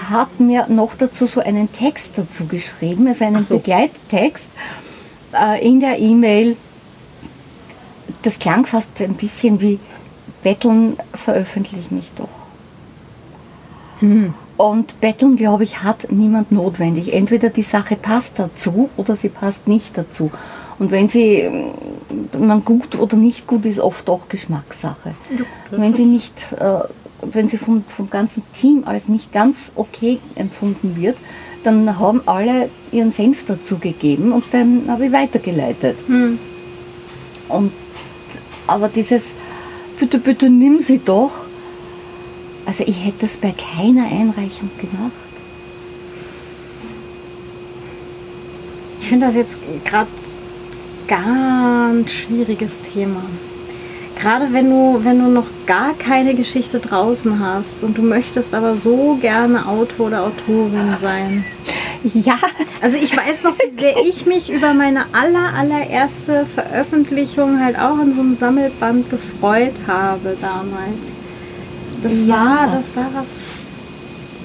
[0.10, 3.58] hat mir noch dazu so einen Text dazu geschrieben, also einen so.
[3.58, 4.50] Begleittext
[5.34, 6.58] äh, in der E-Mail.
[8.24, 9.80] Das klang fast ein bisschen wie
[10.42, 12.30] Betteln, veröffentliche mich doch.
[14.56, 17.14] Und Betteln, glaube ich, hat niemand notwendig.
[17.14, 20.32] Entweder die Sache passt dazu oder sie passt nicht dazu.
[20.80, 21.72] Und wenn sie, ähm,
[22.38, 25.16] man gut oder nicht gut ist, oft auch Geschmackssache.
[25.72, 26.80] Wenn sie nicht, äh,
[27.22, 31.18] wenn sie vom, vom ganzen Team als nicht ganz okay empfunden wird,
[31.64, 35.96] dann haben alle ihren Senf dazu gegeben und dann habe ich weitergeleitet.
[36.08, 36.38] Hm.
[37.48, 37.72] Und,
[38.68, 39.32] aber dieses,
[40.00, 41.32] bitte, bitte nimm sie doch.
[42.66, 45.12] Also ich hätte das bei keiner Einreichung gemacht.
[49.02, 50.08] Ich finde das jetzt gerade
[51.08, 53.22] ganz schwieriges Thema.
[54.20, 58.78] Gerade wenn du, wenn du noch gar keine Geschichte draußen hast und du möchtest aber
[58.78, 61.44] so gerne Autor oder Autorin sein.
[62.04, 62.38] Ja,
[62.84, 67.98] Also ich weiß noch, wie sehr ich mich über meine aller, allererste Veröffentlichung halt auch
[68.02, 71.13] in so einem Sammelband gefreut habe damals.
[72.04, 72.36] Das Ja.
[72.36, 73.28] war, das war was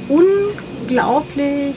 [0.09, 1.75] unglaublich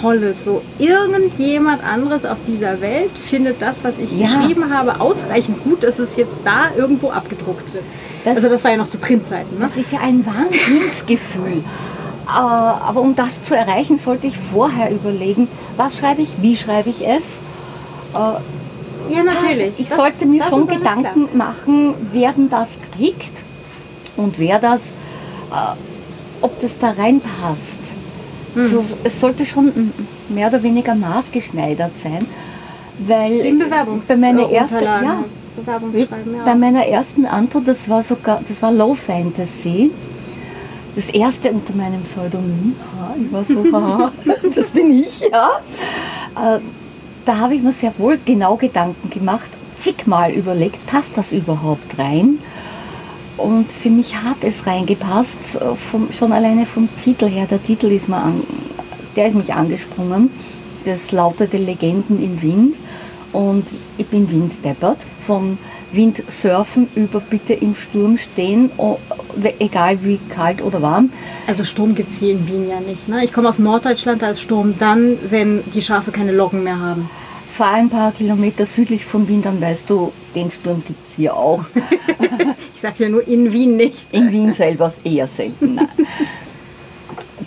[0.00, 0.44] Tolles.
[0.44, 4.26] So irgendjemand anderes auf dieser Welt findet das, was ich Ja.
[4.26, 7.84] geschrieben habe, ausreichend gut, dass es jetzt da irgendwo abgedruckt wird.
[8.24, 9.58] Das- also das war ja noch zu Printzeiten.
[9.58, 9.64] Ne?
[9.66, 11.58] das ist ja ein Wahnsinnsgefühl.
[12.26, 16.88] Äh, Aber um das zu erreichen, sollte ich vorher überlegen, was schreibe ich, wie schreibe
[16.90, 17.34] ich es.
[18.14, 18.40] Äh,
[19.14, 19.74] Ja, natürlich.
[19.76, 21.48] Ich Das- sollte mir schon Gedanken klar.
[21.48, 23.43] machen, wer denn das kriegt
[24.16, 24.80] und wer das,
[25.50, 25.76] äh,
[26.40, 27.78] ob das da reinpasst.
[28.54, 28.68] Hm.
[28.68, 29.92] So, es sollte schon
[30.28, 32.26] mehr oder weniger maßgeschneidert sein,
[33.06, 35.24] weil Im Bewerbungs bei meiner ersten, ja,
[35.56, 36.44] Bewerbungsschreiben, ja.
[36.44, 39.90] bei meiner ersten Antwort, das war sogar, das war Low Fantasy.
[40.94, 42.76] Das erste unter meinem Pseudonym.
[43.20, 43.64] Ich war so,
[44.54, 45.60] das bin ich, ja.
[46.36, 46.60] Äh,
[47.24, 52.38] Da habe ich mir sehr wohl genau Gedanken gemacht, zigmal überlegt, passt das überhaupt rein?
[53.36, 57.46] Und für mich hat es reingepasst, äh, vom, schon alleine vom Titel her.
[57.50, 58.42] Der Titel ist mir an,
[59.16, 60.30] der ist mich angesprungen.
[60.84, 62.76] Das lautete Legenden im Wind.
[63.32, 63.66] Und
[63.98, 64.98] ich bin winddeppert.
[65.26, 65.58] Von
[65.94, 68.70] Windsurfen über bitte im Sturm stehen,
[69.58, 71.10] egal wie kalt oder warm.
[71.46, 73.08] Also Sturm gibt es hier in Wien ja nicht.
[73.08, 73.24] Ne?
[73.24, 77.08] Ich komme aus Norddeutschland, da ist Sturm dann, wenn die Schafe keine Locken mehr haben.
[77.56, 81.36] Fahr ein paar Kilometer südlich von Wien, dann weißt du, den Sturm gibt es hier
[81.36, 81.64] auch.
[82.74, 84.12] ich sage ja nur in Wien nicht.
[84.12, 85.76] In Wien selber eher selten.
[85.76, 85.88] Nein.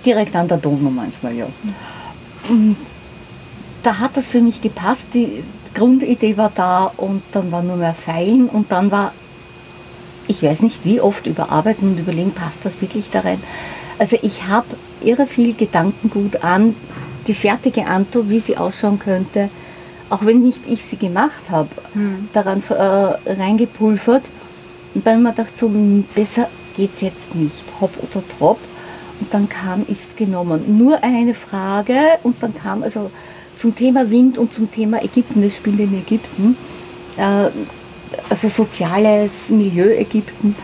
[0.06, 1.47] Direkt an der Donau manchmal, ja.
[3.84, 5.06] Da hat das für mich gepasst.
[5.13, 9.13] Die Grundidee war da und dann war nur mehr Feilen und dann war,
[10.28, 13.41] ich weiß nicht wie oft, überarbeiten und überlegen, passt das wirklich da rein.
[14.00, 14.67] Also ich habe
[15.04, 16.76] irre viel Gedankengut an
[17.28, 19.50] die fertige Anto, wie sie ausschauen könnte,
[20.10, 22.30] auch wenn nicht ich sie gemacht habe, hm.
[22.34, 24.24] daran äh, reingepulvert.
[24.93, 28.24] Und dann habe ich mir gedacht, so hm, besser geht es jetzt nicht, hopp oder
[28.38, 28.60] trop.
[29.20, 30.78] Und dann kam, ist genommen.
[30.78, 33.10] Nur eine Frage und dann kam also
[33.58, 36.56] zum Thema Wind und zum Thema Ägypten, das Spiel in Ägypten,
[37.17, 37.50] äh,
[38.30, 40.56] also soziales Milieu Ägypten,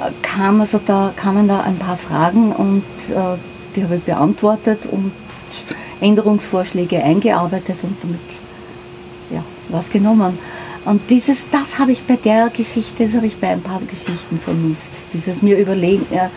[0.00, 3.36] äh, kam also da, kamen da ein paar Fragen und äh,
[3.76, 5.12] die habe ich beantwortet und
[6.00, 8.20] Änderungsvorschläge eingearbeitet und damit
[9.74, 10.38] was genommen.
[10.84, 14.38] Und dieses, das habe ich bei der Geschichte, das habe ich bei ein paar Geschichten
[14.38, 14.90] vermisst.
[15.12, 16.30] Dieses mir überlegen, ja,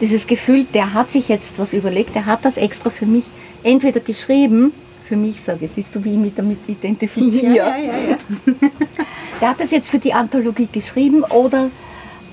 [0.00, 3.24] dieses Gefühl, der hat sich jetzt was überlegt, der hat das extra für mich
[3.62, 4.72] entweder geschrieben,
[5.06, 7.54] für mich sage ich, siehst du, wie ich mich damit identifiziere.
[7.54, 8.16] Ja, ja, ja,
[9.40, 11.70] der hat das jetzt für die Anthologie geschrieben oder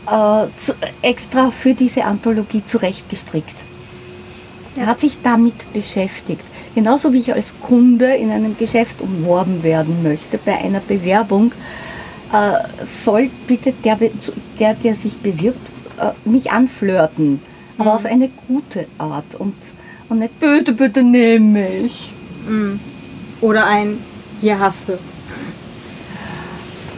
[0.06, 3.56] äh, zu, extra für diese Anthologie zurechtgestrickt.
[4.78, 6.46] Er hat sich damit beschäftigt.
[6.78, 11.52] Genauso wie ich als Kunde in einem Geschäft umworben werden möchte, bei einer Bewerbung,
[12.32, 13.98] äh, soll bitte der,
[14.60, 15.58] der, der sich bewirbt,
[16.00, 17.42] äh, mich anflirten.
[17.80, 17.96] Aber mhm.
[17.96, 19.56] auf eine gute Art und,
[20.08, 22.14] und nicht, bitte, bitte nehme mich.
[22.48, 22.80] Mhm.
[23.42, 23.98] Oder ein,
[24.40, 25.00] hier hast du.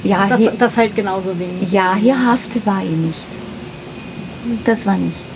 [0.03, 1.71] Ja, das, hier, das halt genauso wenig.
[1.71, 4.65] Ja, hier hast du war ich nicht.
[4.65, 5.28] Das war nicht.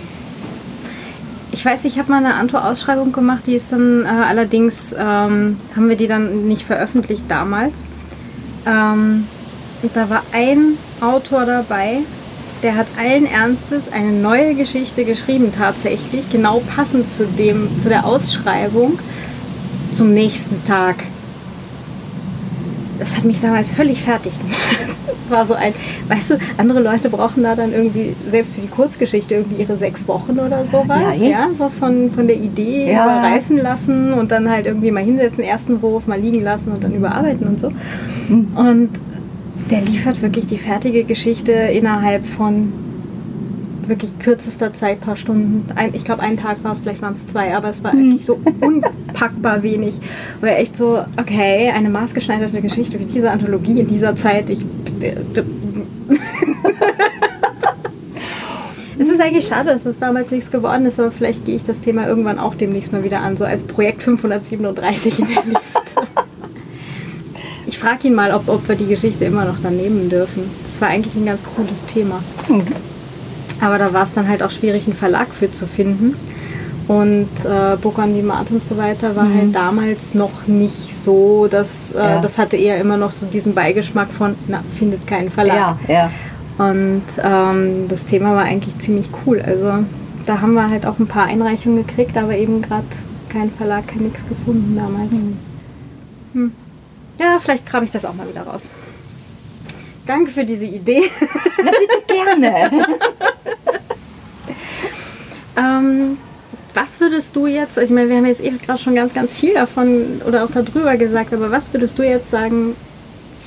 [1.54, 5.88] Ich weiß, ich habe mal eine Anto-Ausschreibung gemacht, die ist dann äh, allerdings, ähm, haben
[5.88, 7.74] wir die dann nicht veröffentlicht damals.
[8.66, 9.28] Ähm,
[9.80, 11.98] und da war ein Autor dabei,
[12.64, 18.04] der hat allen Ernstes eine neue Geschichte geschrieben tatsächlich, genau passend zu dem, zu der
[18.04, 18.98] Ausschreibung
[19.96, 20.96] zum nächsten Tag
[23.04, 24.60] das hat mich damals völlig fertig gemacht.
[25.06, 25.72] Es war so ein,
[26.08, 30.06] weißt du, andere Leute brauchen da dann irgendwie, selbst für die Kurzgeschichte, irgendwie ihre sechs
[30.06, 33.04] Wochen oder sowas, ja, ja, so von, von der Idee ja.
[33.04, 36.94] überreifen lassen und dann halt irgendwie mal hinsetzen, ersten Wurf mal liegen lassen und dann
[36.94, 37.70] überarbeiten und so.
[38.28, 38.48] Mhm.
[38.54, 38.90] Und
[39.70, 42.72] der liefert wirklich die fertige Geschichte innerhalb von
[43.86, 45.66] wirklich kürzester Zeit, paar Stunden.
[45.74, 48.00] Ein, ich glaube, einen Tag war es, vielleicht waren es zwei, aber es war mhm.
[48.00, 48.38] eigentlich so
[49.14, 49.94] unpackbar wenig.
[50.42, 54.50] Er echt so, okay, eine maßgeschneiderte Geschichte für diese Anthologie in dieser Zeit.
[54.50, 54.58] Ich.
[58.98, 61.80] es ist eigentlich schade, dass es damals nichts geworden ist, aber vielleicht gehe ich das
[61.80, 65.60] Thema irgendwann auch demnächst mal wieder an, so als Projekt 537 in der Liste.
[67.66, 70.50] Ich frage ihn mal, ob, ob wir die Geschichte immer noch daneben dürfen.
[70.64, 72.22] Das war eigentlich ein ganz cooles Thema.
[72.46, 72.62] Mhm.
[73.60, 76.14] Aber da war es dann halt auch schwierig, einen Verlag für zu finden.
[76.86, 79.40] Und äh, Book on Demand und so weiter war halt mhm.
[79.40, 82.20] halt damals noch nicht so, dass äh, ja.
[82.20, 85.78] das hatte eher immer noch so diesen Beigeschmack von, na, findet keinen Verlag.
[85.88, 86.10] Ja, ja.
[86.58, 89.42] Und ähm, das Thema war eigentlich ziemlich cool.
[89.44, 89.84] Also
[90.26, 92.84] da haben wir halt auch ein paar Einreichungen gekriegt, aber eben gerade
[93.30, 95.10] kein Verlag, kein nichts gefunden damals.
[95.10, 95.38] Mhm.
[96.34, 96.52] Hm.
[97.18, 98.62] Ja, vielleicht grabe ich das auch mal wieder raus.
[100.06, 101.10] Danke für diese Idee.
[101.64, 102.86] Na bitte gerne.
[105.56, 106.18] ähm,
[106.74, 109.54] was würdest du jetzt, ich meine, wir haben jetzt eben gerade schon ganz, ganz viel
[109.54, 112.74] davon oder auch darüber gesagt, aber was würdest du jetzt sagen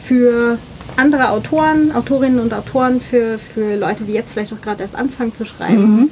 [0.08, 0.58] für
[0.96, 5.36] andere Autoren, Autorinnen und Autoren, für, für Leute, die jetzt vielleicht auch gerade erst anfangen
[5.36, 5.96] zu schreiben?
[5.96, 6.12] Mhm.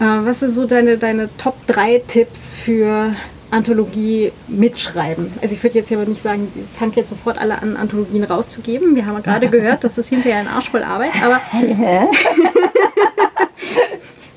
[0.00, 3.14] Äh, was sind so deine, deine Top 3 Tipps für
[3.50, 5.32] Anthologie mitschreiben.
[5.42, 8.94] Also ich würde jetzt aber nicht sagen, fangt jetzt sofort alle an, Anthologien rauszugeben.
[8.94, 11.40] Wir haben gerade gehört, das ist hinterher ein Arsch voll Arbeit, aber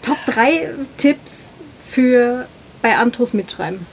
[0.02, 1.43] Top 3 Tipps
[1.94, 2.46] für
[2.82, 3.86] bei Antos mitschreiben.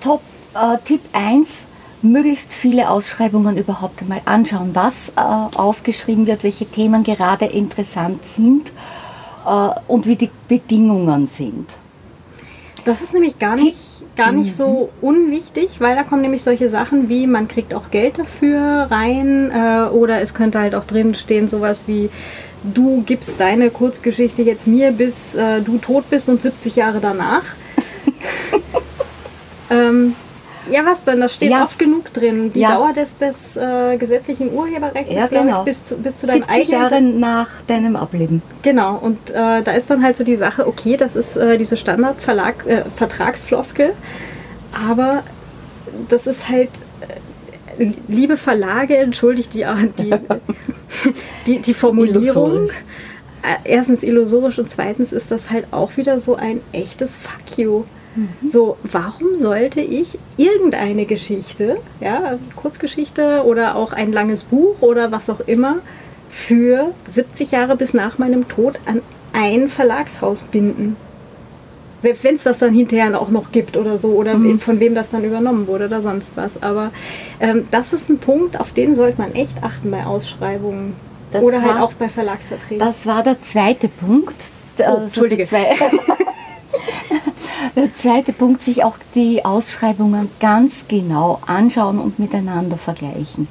[0.00, 0.22] Top
[0.54, 1.64] äh, Tipp 1,
[2.02, 8.72] möglichst viele Ausschreibungen überhaupt einmal anschauen, was äh, ausgeschrieben wird, welche Themen gerade interessant sind
[9.46, 11.66] äh, und wie die Bedingungen sind.
[12.84, 13.76] Das ist nämlich gar nicht
[14.16, 15.08] gar nicht so mhm.
[15.08, 19.88] unwichtig, weil da kommen nämlich solche Sachen wie, man kriegt auch Geld dafür rein äh,
[19.88, 22.10] oder es könnte halt auch drin stehen sowas wie,
[22.62, 27.42] du gibst deine Kurzgeschichte jetzt mir, bis äh, du tot bist und 70 Jahre danach.
[29.70, 30.14] ähm,
[30.70, 31.20] ja, was denn?
[31.20, 31.64] Da steht ja.
[31.64, 32.52] oft genug drin.
[32.52, 32.74] Die ja.
[32.74, 35.60] Dauer des, des äh, gesetzlichen Urheberrechts ja, ist, genau.
[35.60, 38.42] ich, bis zu, bis zu deinem 70 Jahre nach deinem Ableben.
[38.62, 41.76] Genau, und äh, da ist dann halt so die Sache, okay, das ist äh, diese
[41.76, 43.92] Standard-Vertragsfloskel, äh,
[44.72, 45.22] aber
[46.08, 46.70] das ist halt
[48.08, 49.66] liebe Verlage, entschuldigt die,
[49.98, 50.10] die,
[51.46, 52.24] die, die Formulierung.
[52.24, 52.74] Illusorisch.
[53.42, 57.84] Äh, erstens illusorisch und zweitens ist das halt auch wieder so ein echtes Fuck you.
[58.14, 58.50] Mhm.
[58.50, 65.30] So, warum sollte ich irgendeine Geschichte, ja, Kurzgeschichte oder auch ein langes Buch oder was
[65.30, 65.76] auch immer,
[66.28, 70.96] für 70 Jahre bis nach meinem Tod an ein Verlagshaus binden?
[72.02, 74.58] Selbst wenn es das dann hinterher auch noch gibt oder so, oder mhm.
[74.58, 76.62] von wem das dann übernommen wurde oder sonst was.
[76.62, 76.90] Aber
[77.40, 80.94] ähm, das ist ein Punkt, auf den sollte man echt achten bei Ausschreibungen.
[81.32, 82.78] Das oder halt auch bei Verlagsverträgen.
[82.78, 84.34] Das war der zweite Punkt.
[84.78, 85.44] Oh, also Entschuldige.
[85.46, 85.76] Zwei,
[87.76, 93.46] der zweite Punkt, sich auch die Ausschreibungen ganz genau anschauen und miteinander vergleichen.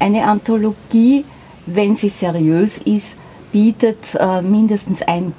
[0.00, 1.24] Eine Anthologie,
[1.66, 3.14] wenn sie seriös ist,
[3.52, 5.32] bietet äh, mindestens ein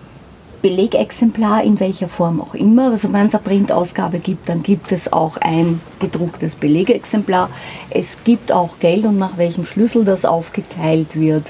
[0.62, 2.92] Belegexemplar in welcher Form auch immer.
[2.92, 7.50] Also wenn es eine Printausgabe gibt, dann gibt es auch ein gedrucktes Belegexemplar.
[7.90, 11.46] Es gibt auch Geld und nach welchem Schlüssel das aufgeteilt wird.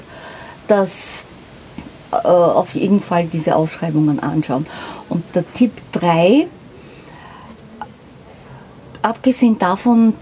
[0.68, 1.24] Das
[2.12, 4.66] äh, auf jeden Fall diese Ausschreibungen anschauen.
[5.08, 6.46] Und der Tipp 3,
[9.02, 10.14] abgesehen davon,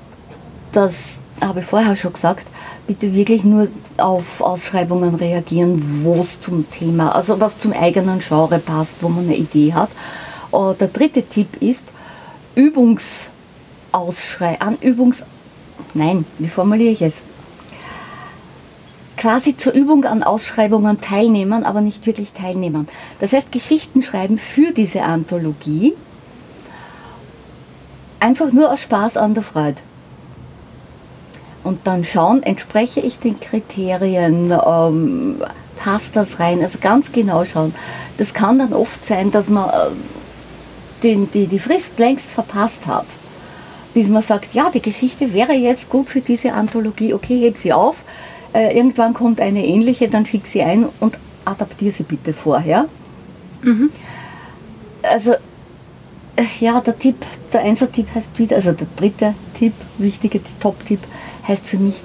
[0.72, 2.46] das habe ich vorher schon gesagt,
[2.86, 8.58] bitte wirklich nur auf Ausschreibungen reagieren, wo es zum Thema, also was zum eigenen Genre
[8.58, 9.90] passt, wo man eine Idee hat.
[10.50, 11.84] Und der dritte Tipp ist
[12.54, 15.22] Übungsausschrei, an Übungs,
[15.94, 17.22] nein, wie formuliere ich es?
[19.16, 22.88] Quasi zur Übung an Ausschreibungen teilnehmen, aber nicht wirklich teilnehmen.
[23.20, 25.94] Das heißt, Geschichten schreiben für diese Anthologie,
[28.20, 29.80] einfach nur aus Spaß an der Freude
[31.64, 35.42] und dann schauen, entspreche ich den Kriterien, ähm,
[35.76, 37.74] passt das rein, also ganz genau schauen.
[38.18, 39.72] Das kann dann oft sein, dass man äh,
[41.02, 43.06] den, die, die Frist längst verpasst hat,
[43.92, 47.72] bis man sagt, ja, die Geschichte wäre jetzt gut für diese Anthologie, okay, heb sie
[47.72, 47.96] auf,
[48.52, 52.86] äh, irgendwann kommt eine ähnliche, dann schick sie ein und adaptiere sie bitte vorher.
[53.62, 53.90] Mhm.
[55.02, 55.32] Also,
[56.36, 57.16] äh, ja, der Tipp,
[57.52, 61.00] der Einser-Tipp heißt wieder, also der dritte Tipp, wichtige Top-Tipp,
[61.46, 62.02] heißt für mich,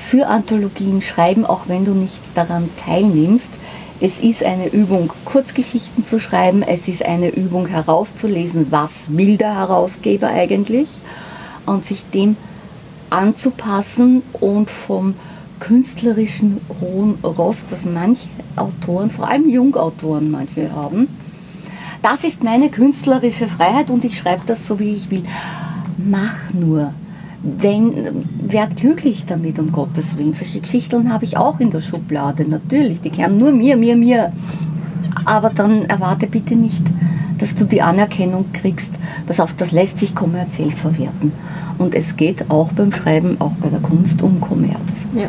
[0.00, 3.50] für Anthologien schreiben, auch wenn du nicht daran teilnimmst.
[4.00, 6.62] Es ist eine Übung, Kurzgeschichten zu schreiben.
[6.62, 10.88] Es ist eine Übung herauszulesen, was will der Herausgeber eigentlich
[11.66, 12.36] und sich dem
[13.10, 15.14] anzupassen und vom
[15.58, 21.08] künstlerischen hohen Ross, das manche Autoren, vor allem Jungautoren manche haben.
[22.02, 25.24] Das ist meine künstlerische Freiheit und ich schreibe das so, wie ich will.
[25.96, 26.92] Mach nur
[27.42, 30.34] wenn, werd glücklich damit, um Gottes Willen.
[30.34, 33.00] Solche Geschichten habe ich auch in der Schublade, natürlich.
[33.00, 34.32] Die kehren nur mir, mir, mir.
[35.24, 36.82] Aber dann erwarte bitte nicht,
[37.38, 38.92] dass du die Anerkennung kriegst.
[39.26, 41.32] Das, auf, das lässt sich kommerziell verwerten.
[41.78, 45.04] Und es geht auch beim Schreiben, auch bei der Kunst um Kommerz.
[45.14, 45.28] Ja.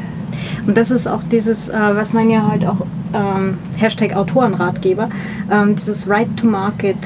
[0.66, 5.10] Und das ist auch dieses, äh, was man ja halt auch ähm, Hashtag Autorenratgeber,
[5.52, 6.98] ähm, dieses Right to Market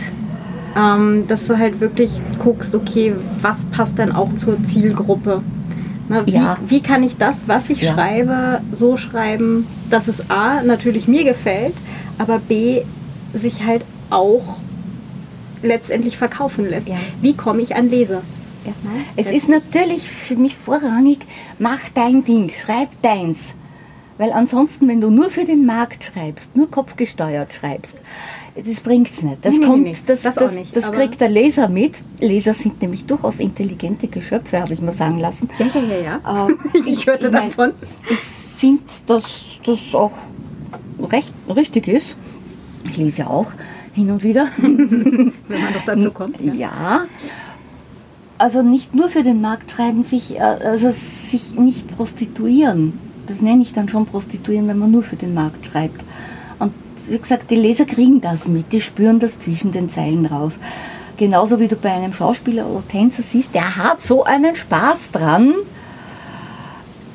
[0.75, 5.41] ähm, dass du halt wirklich guckst, okay, was passt dann auch zur Zielgruppe?
[6.09, 6.57] Na, wie, ja.
[6.67, 7.93] wie, kann ich das, was ich ja.
[7.93, 11.75] schreibe, so schreiben, dass es A natürlich mir gefällt,
[12.17, 12.81] aber B
[13.33, 14.57] sich halt auch
[15.61, 16.89] letztendlich verkaufen lässt.
[16.89, 16.97] Ja.
[17.21, 18.21] Wie komme ich an Leser?
[19.15, 21.19] Es ist natürlich für mich vorrangig,
[21.59, 23.53] mach dein Ding, schreib deins.
[24.17, 27.97] Weil ansonsten, wenn du nur für den Markt schreibst, nur kopfgesteuert schreibst,
[28.55, 29.37] das bringt es nicht.
[29.43, 31.95] Das, nee, kommt, nee, das, das, das, nicht, das kriegt der Leser mit.
[32.19, 35.49] Leser sind nämlich durchaus intelligente Geschöpfe, habe ich mal sagen lassen.
[35.57, 36.19] Ja, ja, ja.
[36.23, 36.47] ja.
[36.73, 37.71] Äh, ich hörte ich davon.
[38.09, 38.19] ich
[38.59, 40.11] finde, dass das auch
[41.01, 42.17] recht richtig ist.
[42.85, 43.47] Ich lese ja auch
[43.93, 44.47] hin und wieder.
[44.57, 46.39] Wenn man doch dazu kommt.
[46.39, 46.53] Ja.
[46.53, 47.05] ja.
[48.37, 52.99] Also nicht nur für den Markt schreiben, sich, äh, also sich nicht prostituieren.
[53.27, 56.03] Das nenne ich dann schon prostituieren, wenn man nur für den Markt schreibt
[57.07, 60.53] wie gesagt, die Leser kriegen das mit, die spüren das zwischen den Zeilen raus.
[61.17, 65.53] Genauso wie du bei einem Schauspieler oder Tänzer siehst, der hat so einen Spaß dran,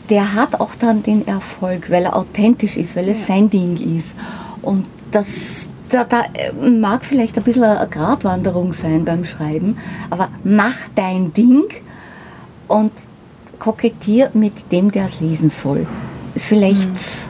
[0.08, 3.34] der hat auch dann den Erfolg, weil er authentisch ist, weil es ja.
[3.34, 4.14] sein Ding ist.
[4.62, 6.24] Und das, da, da
[6.62, 9.78] mag vielleicht ein bisschen eine Gratwanderung sein beim Schreiben,
[10.10, 11.64] aber mach dein Ding
[12.68, 12.92] und
[13.58, 15.86] kokettier mit dem, der es lesen soll.
[16.34, 16.88] Ist vielleicht.
[16.88, 17.28] Mhm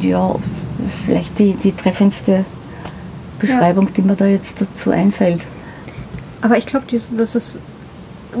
[0.00, 0.34] ja,
[1.04, 2.44] vielleicht die, die treffendste
[3.38, 3.92] Beschreibung, ja.
[3.96, 5.40] die mir da jetzt dazu einfällt.
[6.40, 7.60] Aber ich glaube, das ist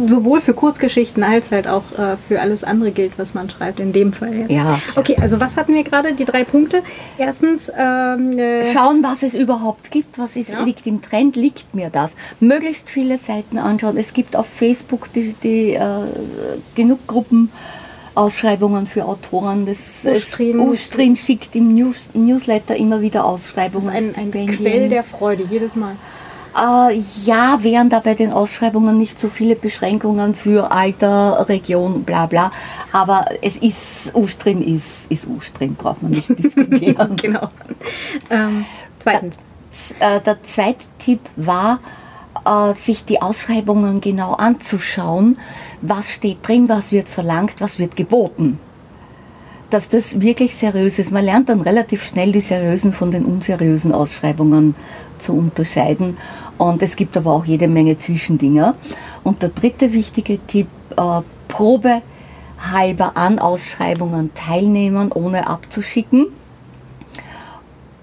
[0.06, 3.92] sowohl für Kurzgeschichten als halt auch äh, für alles andere gilt, was man schreibt, in
[3.92, 4.50] dem Fall jetzt.
[4.50, 4.80] Ja.
[4.96, 6.12] Okay, also was hatten wir gerade?
[6.12, 6.82] Die drei Punkte.
[7.16, 10.62] Erstens, ähm, äh, Schauen, was es überhaupt gibt, was ist, Ja.
[10.62, 12.12] liegt im Trend, liegt mir das.
[12.40, 13.96] Möglichst viele Seiten anschauen.
[13.96, 15.80] Es gibt auf Facebook die, die, äh,
[16.74, 17.50] genug Gruppen.
[18.18, 19.64] Ausschreibungen für Autoren.
[19.64, 21.16] Das Ustrin.
[21.16, 23.94] schickt im News, Newsletter immer wieder das Ausschreibungen.
[23.94, 24.56] ist ein, ein.
[24.56, 25.94] Quell der Freude, jedes Mal.
[26.56, 32.26] Äh, ja, wären da bei den Ausschreibungen nicht so viele Beschränkungen für Alter, Region, bla
[32.26, 32.50] bla.
[32.90, 37.16] Aber es ist, Ustrin ist, ist Ustrin, braucht man nicht diskutieren.
[37.16, 37.50] genau.
[38.30, 38.64] Ähm,
[38.98, 39.36] zweitens.
[40.00, 41.78] äh, der zweite Tipp war,
[42.44, 45.38] äh, sich die Ausschreibungen genau anzuschauen.
[45.82, 48.58] Was steht drin, was wird verlangt, was wird geboten.
[49.70, 51.10] Dass das wirklich seriös ist.
[51.10, 54.74] Man lernt dann relativ schnell die seriösen von den unseriösen Ausschreibungen
[55.18, 56.16] zu unterscheiden.
[56.56, 58.74] Und es gibt aber auch jede Menge Zwischendinger.
[59.24, 62.02] Und der dritte wichtige Tipp, äh, Probe
[62.58, 66.26] halber an Ausschreibungen teilnehmen, ohne abzuschicken.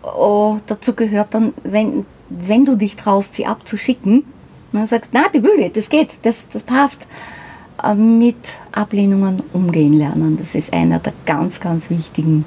[0.04, 4.24] Oh, dazu gehört dann, wenn, wenn du dich traust, sie abzuschicken,
[4.72, 7.06] und dann sagst, na, die will ich, das geht, das, das passt,
[7.94, 8.36] mit
[8.72, 10.38] Ablehnungen umgehen lernen.
[10.40, 12.46] Das ist einer der ganz, ganz wichtigen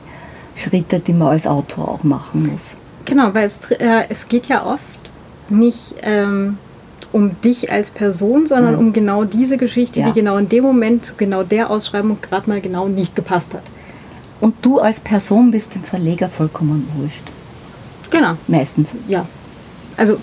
[0.56, 2.62] Schritte, die man als Autor auch machen muss.
[3.04, 4.80] Genau, weil es, äh, es geht ja oft
[5.48, 6.58] nicht ähm,
[7.12, 8.80] um dich als Person, sondern Mhm.
[8.80, 10.06] um genau diese Geschichte, Ja.
[10.08, 13.62] die genau in dem Moment zu genau der Ausschreibung gerade mal genau nicht gepasst hat.
[14.40, 17.22] Und du als Person bist dem Verleger vollkommen wurscht.
[18.10, 18.88] Genau, Meistens.
[19.08, 19.26] ja.
[19.96, 20.18] Also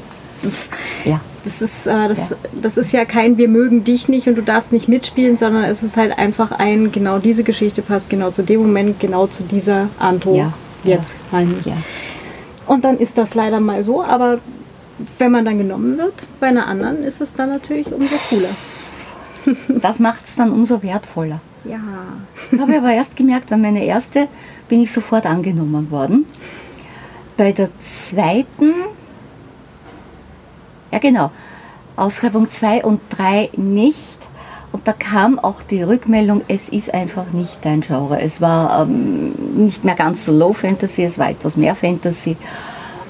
[1.06, 1.20] Ja.
[1.46, 2.36] Das ist, äh, das, Ja.
[2.62, 5.82] das ist ja kein Wir mögen dich nicht und du darfst nicht mitspielen, sondern es
[5.84, 9.88] ist halt einfach ein, genau diese Geschichte passt genau zu dem Moment, genau zu dieser
[10.00, 10.54] Antro Ja.
[10.84, 11.56] jetzt rein.
[11.64, 11.78] Ja.
[12.68, 14.40] Und dann ist das leider mal so, aber
[15.20, 18.50] wenn man dann genommen wird, bei einer anderen ist es dann natürlich umso cooler.
[19.82, 21.40] Das macht es dann umso wertvoller.
[21.66, 21.78] Ja.
[22.50, 24.28] Das habe ich aber erst gemerkt, weil meine erste
[24.70, 26.26] bin ich sofort angenommen worden.
[27.38, 28.74] Bei der zweiten,
[30.92, 31.32] ja genau,
[31.96, 34.18] Ausschreibung 2 und 3 nicht.
[34.72, 38.20] Und da kam auch die Rückmeldung, es ist einfach nicht dein Genre.
[38.20, 42.36] Es war ähm, nicht mehr ganz so Low Fantasy, es war etwas mehr Fantasy.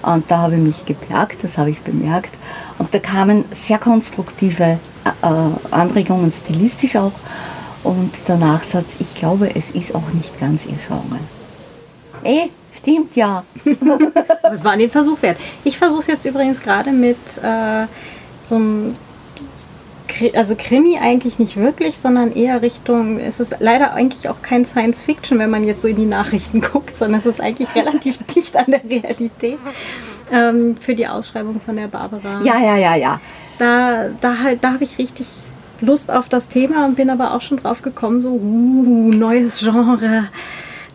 [0.04, 2.30] Und da habe ich mich geplagt, das habe ich bemerkt.
[2.78, 5.28] Und da kamen sehr konstruktive äh,
[5.72, 7.14] Anregungen, stilistisch auch.
[7.84, 11.20] Und der Nachsatz, ich glaube, es ist auch nicht ganz ihr Genre.
[12.24, 12.50] Eh,
[12.86, 13.44] stimmt ja.
[14.44, 15.38] Aber es war den Versuch wert.
[15.64, 17.88] Ich versuche es jetzt übrigens gerade mit äh,
[18.44, 18.94] so einem,
[20.34, 25.02] also Krimi eigentlich nicht wirklich, sondern eher Richtung, es ist leider eigentlich auch kein Science
[25.02, 28.56] Fiction, wenn man jetzt so in die Nachrichten guckt, sondern es ist eigentlich relativ dicht
[28.56, 29.60] an der Realität.
[30.32, 32.42] Ähm, für die Ausschreibung von der Barbara.
[32.44, 33.20] Ja, ja, ja, ja.
[33.60, 35.28] da, da, halt, da habe ich richtig
[35.82, 40.30] Lust auf das Thema und bin aber auch schon drauf gekommen, so, uh, neues Genre.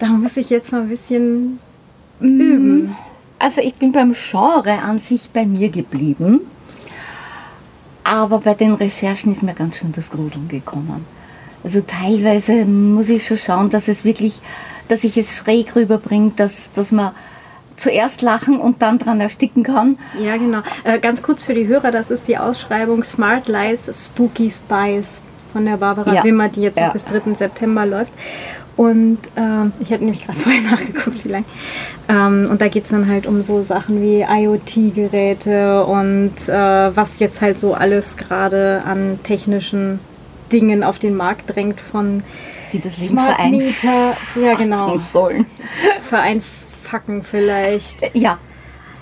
[0.00, 1.60] Da muss ich jetzt mal ein bisschen
[2.20, 2.94] üben.
[3.38, 6.40] Also ich bin beim Genre an sich bei mir geblieben.
[8.04, 11.04] Aber bei den Recherchen ist mir ganz schön das Gruseln gekommen.
[11.62, 14.40] Also teilweise muss ich schon schauen, dass es wirklich,
[14.88, 17.12] dass ich es schräg rüberbringe, dass, dass man
[17.76, 19.98] zuerst lachen und dann dran ersticken kann.
[20.22, 20.60] Ja, genau.
[20.84, 25.18] Äh, ganz kurz für die Hörer, das ist die Ausschreibung Smart Lies, Spooky Spies
[25.52, 26.24] von der Barbara Ja.
[26.24, 26.86] Wimmer, die jetzt Ja.
[26.86, 27.34] noch bis 3.
[27.36, 28.12] September läuft.
[28.80, 31.44] Und ähm, ich hatte nämlich gerade vorher nachgeguckt, wie lang.
[32.08, 37.18] Ähm, und da geht es dann halt um so Sachen wie IoT-Geräte und äh, was
[37.18, 40.00] jetzt halt so alles gerade an technischen
[40.50, 42.22] Dingen auf den Markt drängt von
[42.72, 44.16] Die das Smart Meter.
[44.42, 44.96] Ja, genau.
[45.12, 45.44] sollen.
[46.08, 48.16] Vereinfachen vielleicht.
[48.16, 48.38] Ja,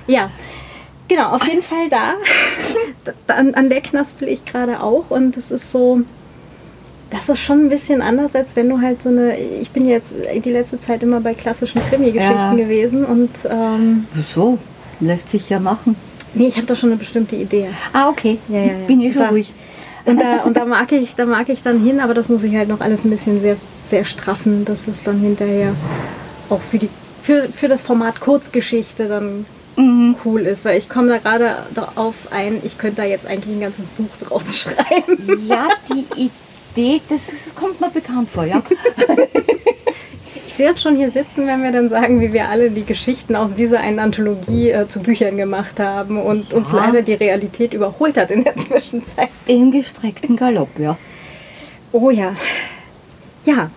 [0.08, 0.32] Ja,
[1.06, 2.14] genau, auf jeden Fall da.
[3.32, 6.00] An, an der knaspel ich gerade auch und das ist so,
[7.10, 10.14] das ist schon ein bisschen anders, als wenn du halt so eine, ich bin jetzt
[10.44, 12.54] die letzte Zeit immer bei klassischen Krimi-Geschichten Ja.
[12.54, 14.58] gewesen und ähm, wieso?
[15.00, 15.96] Lässt sich ja machen.
[16.34, 17.68] nee, ich habe da schon eine bestimmte Idee.
[17.92, 18.38] Ah, okay.
[18.48, 18.72] Ja, ja.
[18.86, 19.52] Bin ich schon Da- ruhig.
[20.04, 22.54] Und da, und da mag ich, da mag ich dann hin, aber das muss ich
[22.56, 25.72] halt noch alles ein bisschen sehr, sehr straffen, dass es dann hinterher
[26.48, 26.88] auch für die,
[27.22, 29.44] für, für das Format Kurzgeschichte dann
[29.76, 30.16] Mhm.
[30.24, 31.54] cool ist, weil ich komme da gerade
[31.94, 35.46] auf ein, ich könnte da jetzt eigentlich ein ganzes Buch draus schreiben.
[35.46, 36.30] Ja, die Idee,
[37.08, 38.62] das, das kommt mir bekannt vor, ja.
[40.46, 43.36] Ich sehe uns schon hier sitzen, wenn wir dann sagen, wie wir alle die Geschichten
[43.36, 46.78] aus dieser einen Anthologie äh, zu Büchern gemacht haben und uns Ja.
[46.86, 49.28] leider die Realität überholt hat in der Zwischenzeit.
[49.46, 50.98] In gestreckten Galopp, ja.
[51.92, 52.34] Oh ja.
[53.44, 53.70] Ja.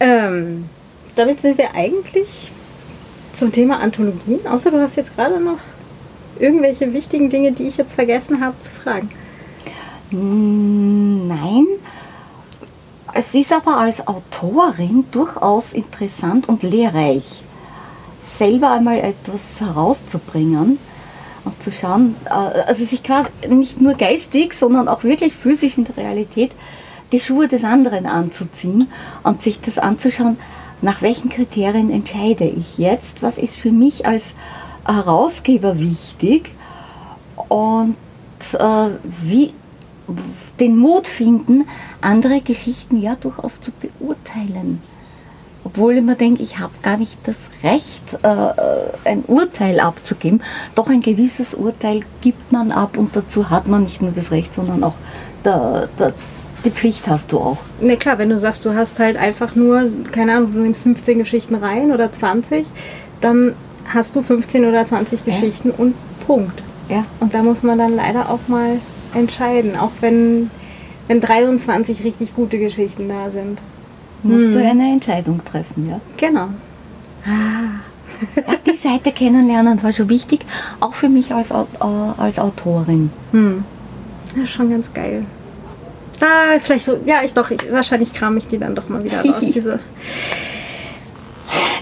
[0.00, 0.68] Ähm,
[1.14, 2.50] damit sind wir eigentlich
[3.32, 5.58] zum Thema Anthologien, außer du hast jetzt gerade noch
[6.40, 9.08] irgendwelche wichtigen Dinge, die ich jetzt vergessen habe zu fragen.
[10.10, 11.66] Mm, Nein.
[13.16, 17.44] Es ist aber als Autorin durchaus interessant und lehrreich,
[18.24, 20.80] selber einmal etwas herauszubringen
[21.44, 25.84] und zu schauen, äh, also sich quasi nicht nur geistig, sondern auch wirklich physisch in
[25.84, 26.50] der Realität
[27.12, 28.88] die Schuhe des anderen anzuziehen
[29.22, 30.36] und sich das anzuschauen,
[30.82, 34.32] nach welchen Kriterien entscheide ich jetzt, was ist für mich als
[34.84, 36.50] Herausgeber wichtig
[37.48, 37.94] und
[38.54, 38.88] äh,
[39.22, 39.54] wie
[40.60, 41.64] den Mut finden,
[42.00, 44.82] andere Geschichten ja durchaus zu beurteilen.
[45.66, 50.42] Obwohl ich mir denke, ich habe gar nicht das Recht, äh, ein Urteil abzugeben.
[50.74, 54.52] Doch ein gewisses Urteil gibt man ab und dazu hat man nicht nur das Recht,
[54.54, 54.94] sondern auch
[55.42, 56.12] der, der,
[56.66, 57.58] die Pflicht hast du auch.
[57.80, 61.18] Ne, klar, wenn du sagst, du hast halt einfach nur, keine Ahnung, du nimmst 15
[61.18, 62.66] Geschichten rein oder 20,
[63.22, 63.54] dann
[63.92, 65.32] hast du 15 oder 20 Ja.
[65.34, 65.94] Geschichten und
[66.26, 66.62] Punkt.
[66.90, 68.78] Ja, Und da muss man dann leider auch mal
[69.14, 70.50] entscheiden, auch wenn,
[71.08, 73.58] wenn 23 richtig gute Geschichten da sind.
[74.22, 74.52] musst Hm.
[74.52, 76.00] du eine Entscheidung treffen, ja.
[76.16, 76.48] Genau.
[77.26, 77.80] ja.
[78.66, 80.40] Die Seite kennenlernen war schon wichtig,
[80.80, 83.10] auch für mich als, als Autorin.
[83.32, 83.64] Hm.
[84.34, 85.24] Das ist schon ganz geil.
[86.20, 89.20] Da, vielleicht so, ja, ich doch, ich, wahrscheinlich kram ich die dann doch mal wieder
[89.20, 89.40] raus.
[89.54, 89.80] diese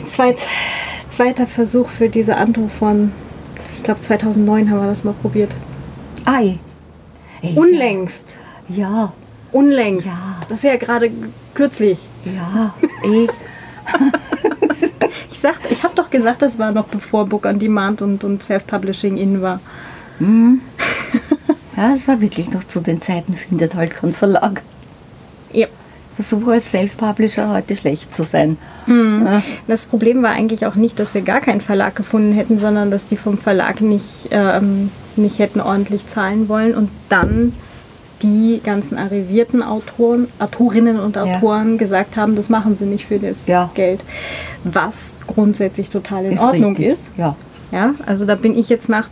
[0.08, 0.38] Zweit,
[1.10, 3.12] zweiter Versuch für diese Antro von,
[3.76, 5.52] ich glaube 2009 haben wir das mal probiert.
[6.24, 6.58] Ei.
[7.54, 8.34] Unlängst.
[8.68, 9.12] Ja,
[9.52, 10.06] Unlängst.
[10.06, 10.36] Ja.
[10.48, 11.10] Das ist ja gerade
[11.54, 11.98] kürzlich.
[12.24, 12.74] ja,
[13.04, 13.28] eh.
[15.30, 18.42] Ich sag, ich habe doch gesagt, das war noch bevor Book on Demand und, und
[18.42, 19.60] Self-Publishing in war.
[20.18, 20.60] Mhm.
[21.74, 24.60] Ja, es war wirklich noch zu den Zeiten, findet halt kein Verlag.
[25.52, 25.66] Ja.
[26.16, 28.58] Versuche als Self-Publisher heute schlecht zu sein.
[28.84, 29.26] Hm.
[29.26, 29.42] Ja.
[29.66, 33.06] Das Problem war eigentlich auch nicht, dass wir gar keinen Verlag gefunden hätten, sondern dass
[33.06, 37.52] die vom Verlag nicht, ähm, nicht hätten ordentlich zahlen wollen und dann
[38.22, 41.22] die ganzen arrivierten Autoren, Autorinnen und Ja.
[41.24, 43.70] Autoren gesagt haben, das machen sie nicht für das Ja.
[43.74, 44.04] Geld.
[44.64, 46.86] Was grundsätzlich total in Ist Ordnung richtig.
[46.86, 47.12] ist.
[47.16, 47.34] Ja.
[47.72, 49.08] Ja, also da bin ich jetzt nach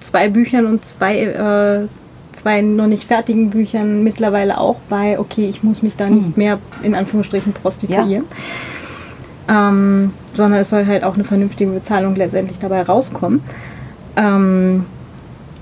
[0.00, 1.86] zwei Büchern und zwei, äh,
[2.36, 6.58] zwei noch nicht fertigen Büchern mittlerweile auch bei, okay, ich muss mich da nicht mehr
[6.82, 8.24] in Anführungsstrichen prostituieren.
[9.48, 13.40] Ähm, sondern es soll halt auch eine vernünftige Bezahlung letztendlich dabei rauskommen.
[14.16, 14.84] Ähm,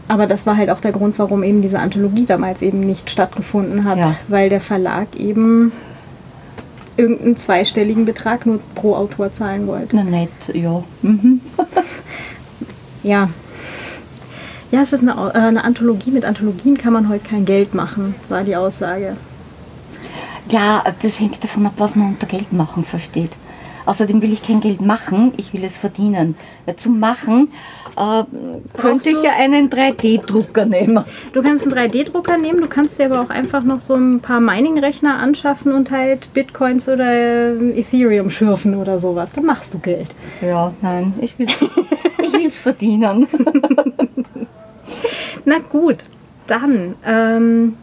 [0.08, 3.84] aber das war halt auch der Grund, warum eben diese Anthologie damals eben nicht stattgefunden
[3.84, 4.16] hat, Ja.
[4.28, 5.72] weil der Verlag eben
[6.96, 9.96] irgendeinen zweistelligen Betrag nur pro Autor zahlen wollte.
[9.96, 10.82] Na nett, ja.
[11.02, 11.40] Mhm.
[13.02, 13.28] Ja.
[14.72, 16.10] Ja, es ist eine, äh, eine Anthologie.
[16.10, 19.16] Mit Anthologien kann man heute kein Geld machen, war die Aussage.
[20.48, 23.30] Ja, das hängt davon ab, was man unter Geld machen versteht.
[23.86, 26.34] Außerdem will ich kein Geld machen, ich will es verdienen.
[26.66, 27.52] Weil zum Machen
[27.96, 28.24] äh,
[28.76, 31.04] könnte ich ja einen 3D-Drucker nehmen.
[31.32, 34.40] Du kannst einen 3D-Drucker nehmen, du kannst dir aber auch einfach noch so ein paar
[34.40, 39.32] Mining-Rechner anschaffen und halt Bitcoins oder äh, Ethereum schürfen oder sowas.
[39.32, 40.08] Dann machst du Geld.
[40.42, 41.48] Ja, nein, ich will
[42.46, 43.26] will's verdienen.
[45.44, 45.98] Na gut,
[46.46, 47.76] dann ähm,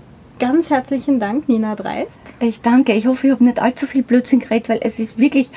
[0.52, 2.20] ganz herzlichen Dank, Nina Dreist.
[2.40, 2.94] Ich danke.
[2.94, 5.50] Ich hoffe, ich habe nicht allzu viel Blödsinn geredet, weil es ist wirklich,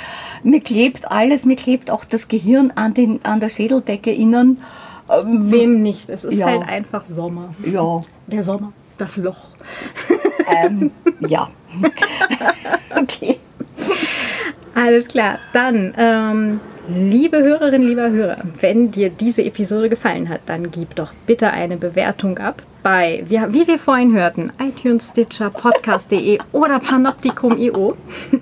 [0.43, 4.63] mir klebt alles, mir klebt auch das Gehirn an, den, an der Schädeldecke innen.
[5.11, 6.09] Ähm, Wem nicht?
[6.09, 6.47] Es ist Ja.
[6.47, 7.55] halt einfach Sommer.
[7.65, 9.37] ja, Der Sommer, das Loch.
[10.49, 11.49] ähm, ja.
[13.01, 13.39] okay.
[14.75, 15.39] Alles klar.
[15.53, 21.13] Dann, ähm, liebe Hörerinnen, lieber Hörer, wenn dir diese Episode gefallen hat, dann gib doch
[21.27, 27.97] bitte eine Bewertung ab bei, wie, wie wir vorhin hörten, iTunes, Stitcher, Podcast.de oder Panoptikum.io.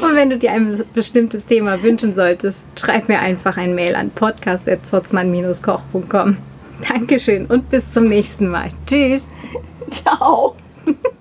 [0.00, 4.10] Und wenn du dir ein bestimmtes Thema wünschen solltest, schreib mir einfach ein Mail an
[4.10, 6.36] podcast.zotzmann-koch.com.
[6.88, 8.68] Dankeschön und bis zum nächsten Mal.
[8.86, 9.24] Tschüss.
[9.90, 10.54] Ciao.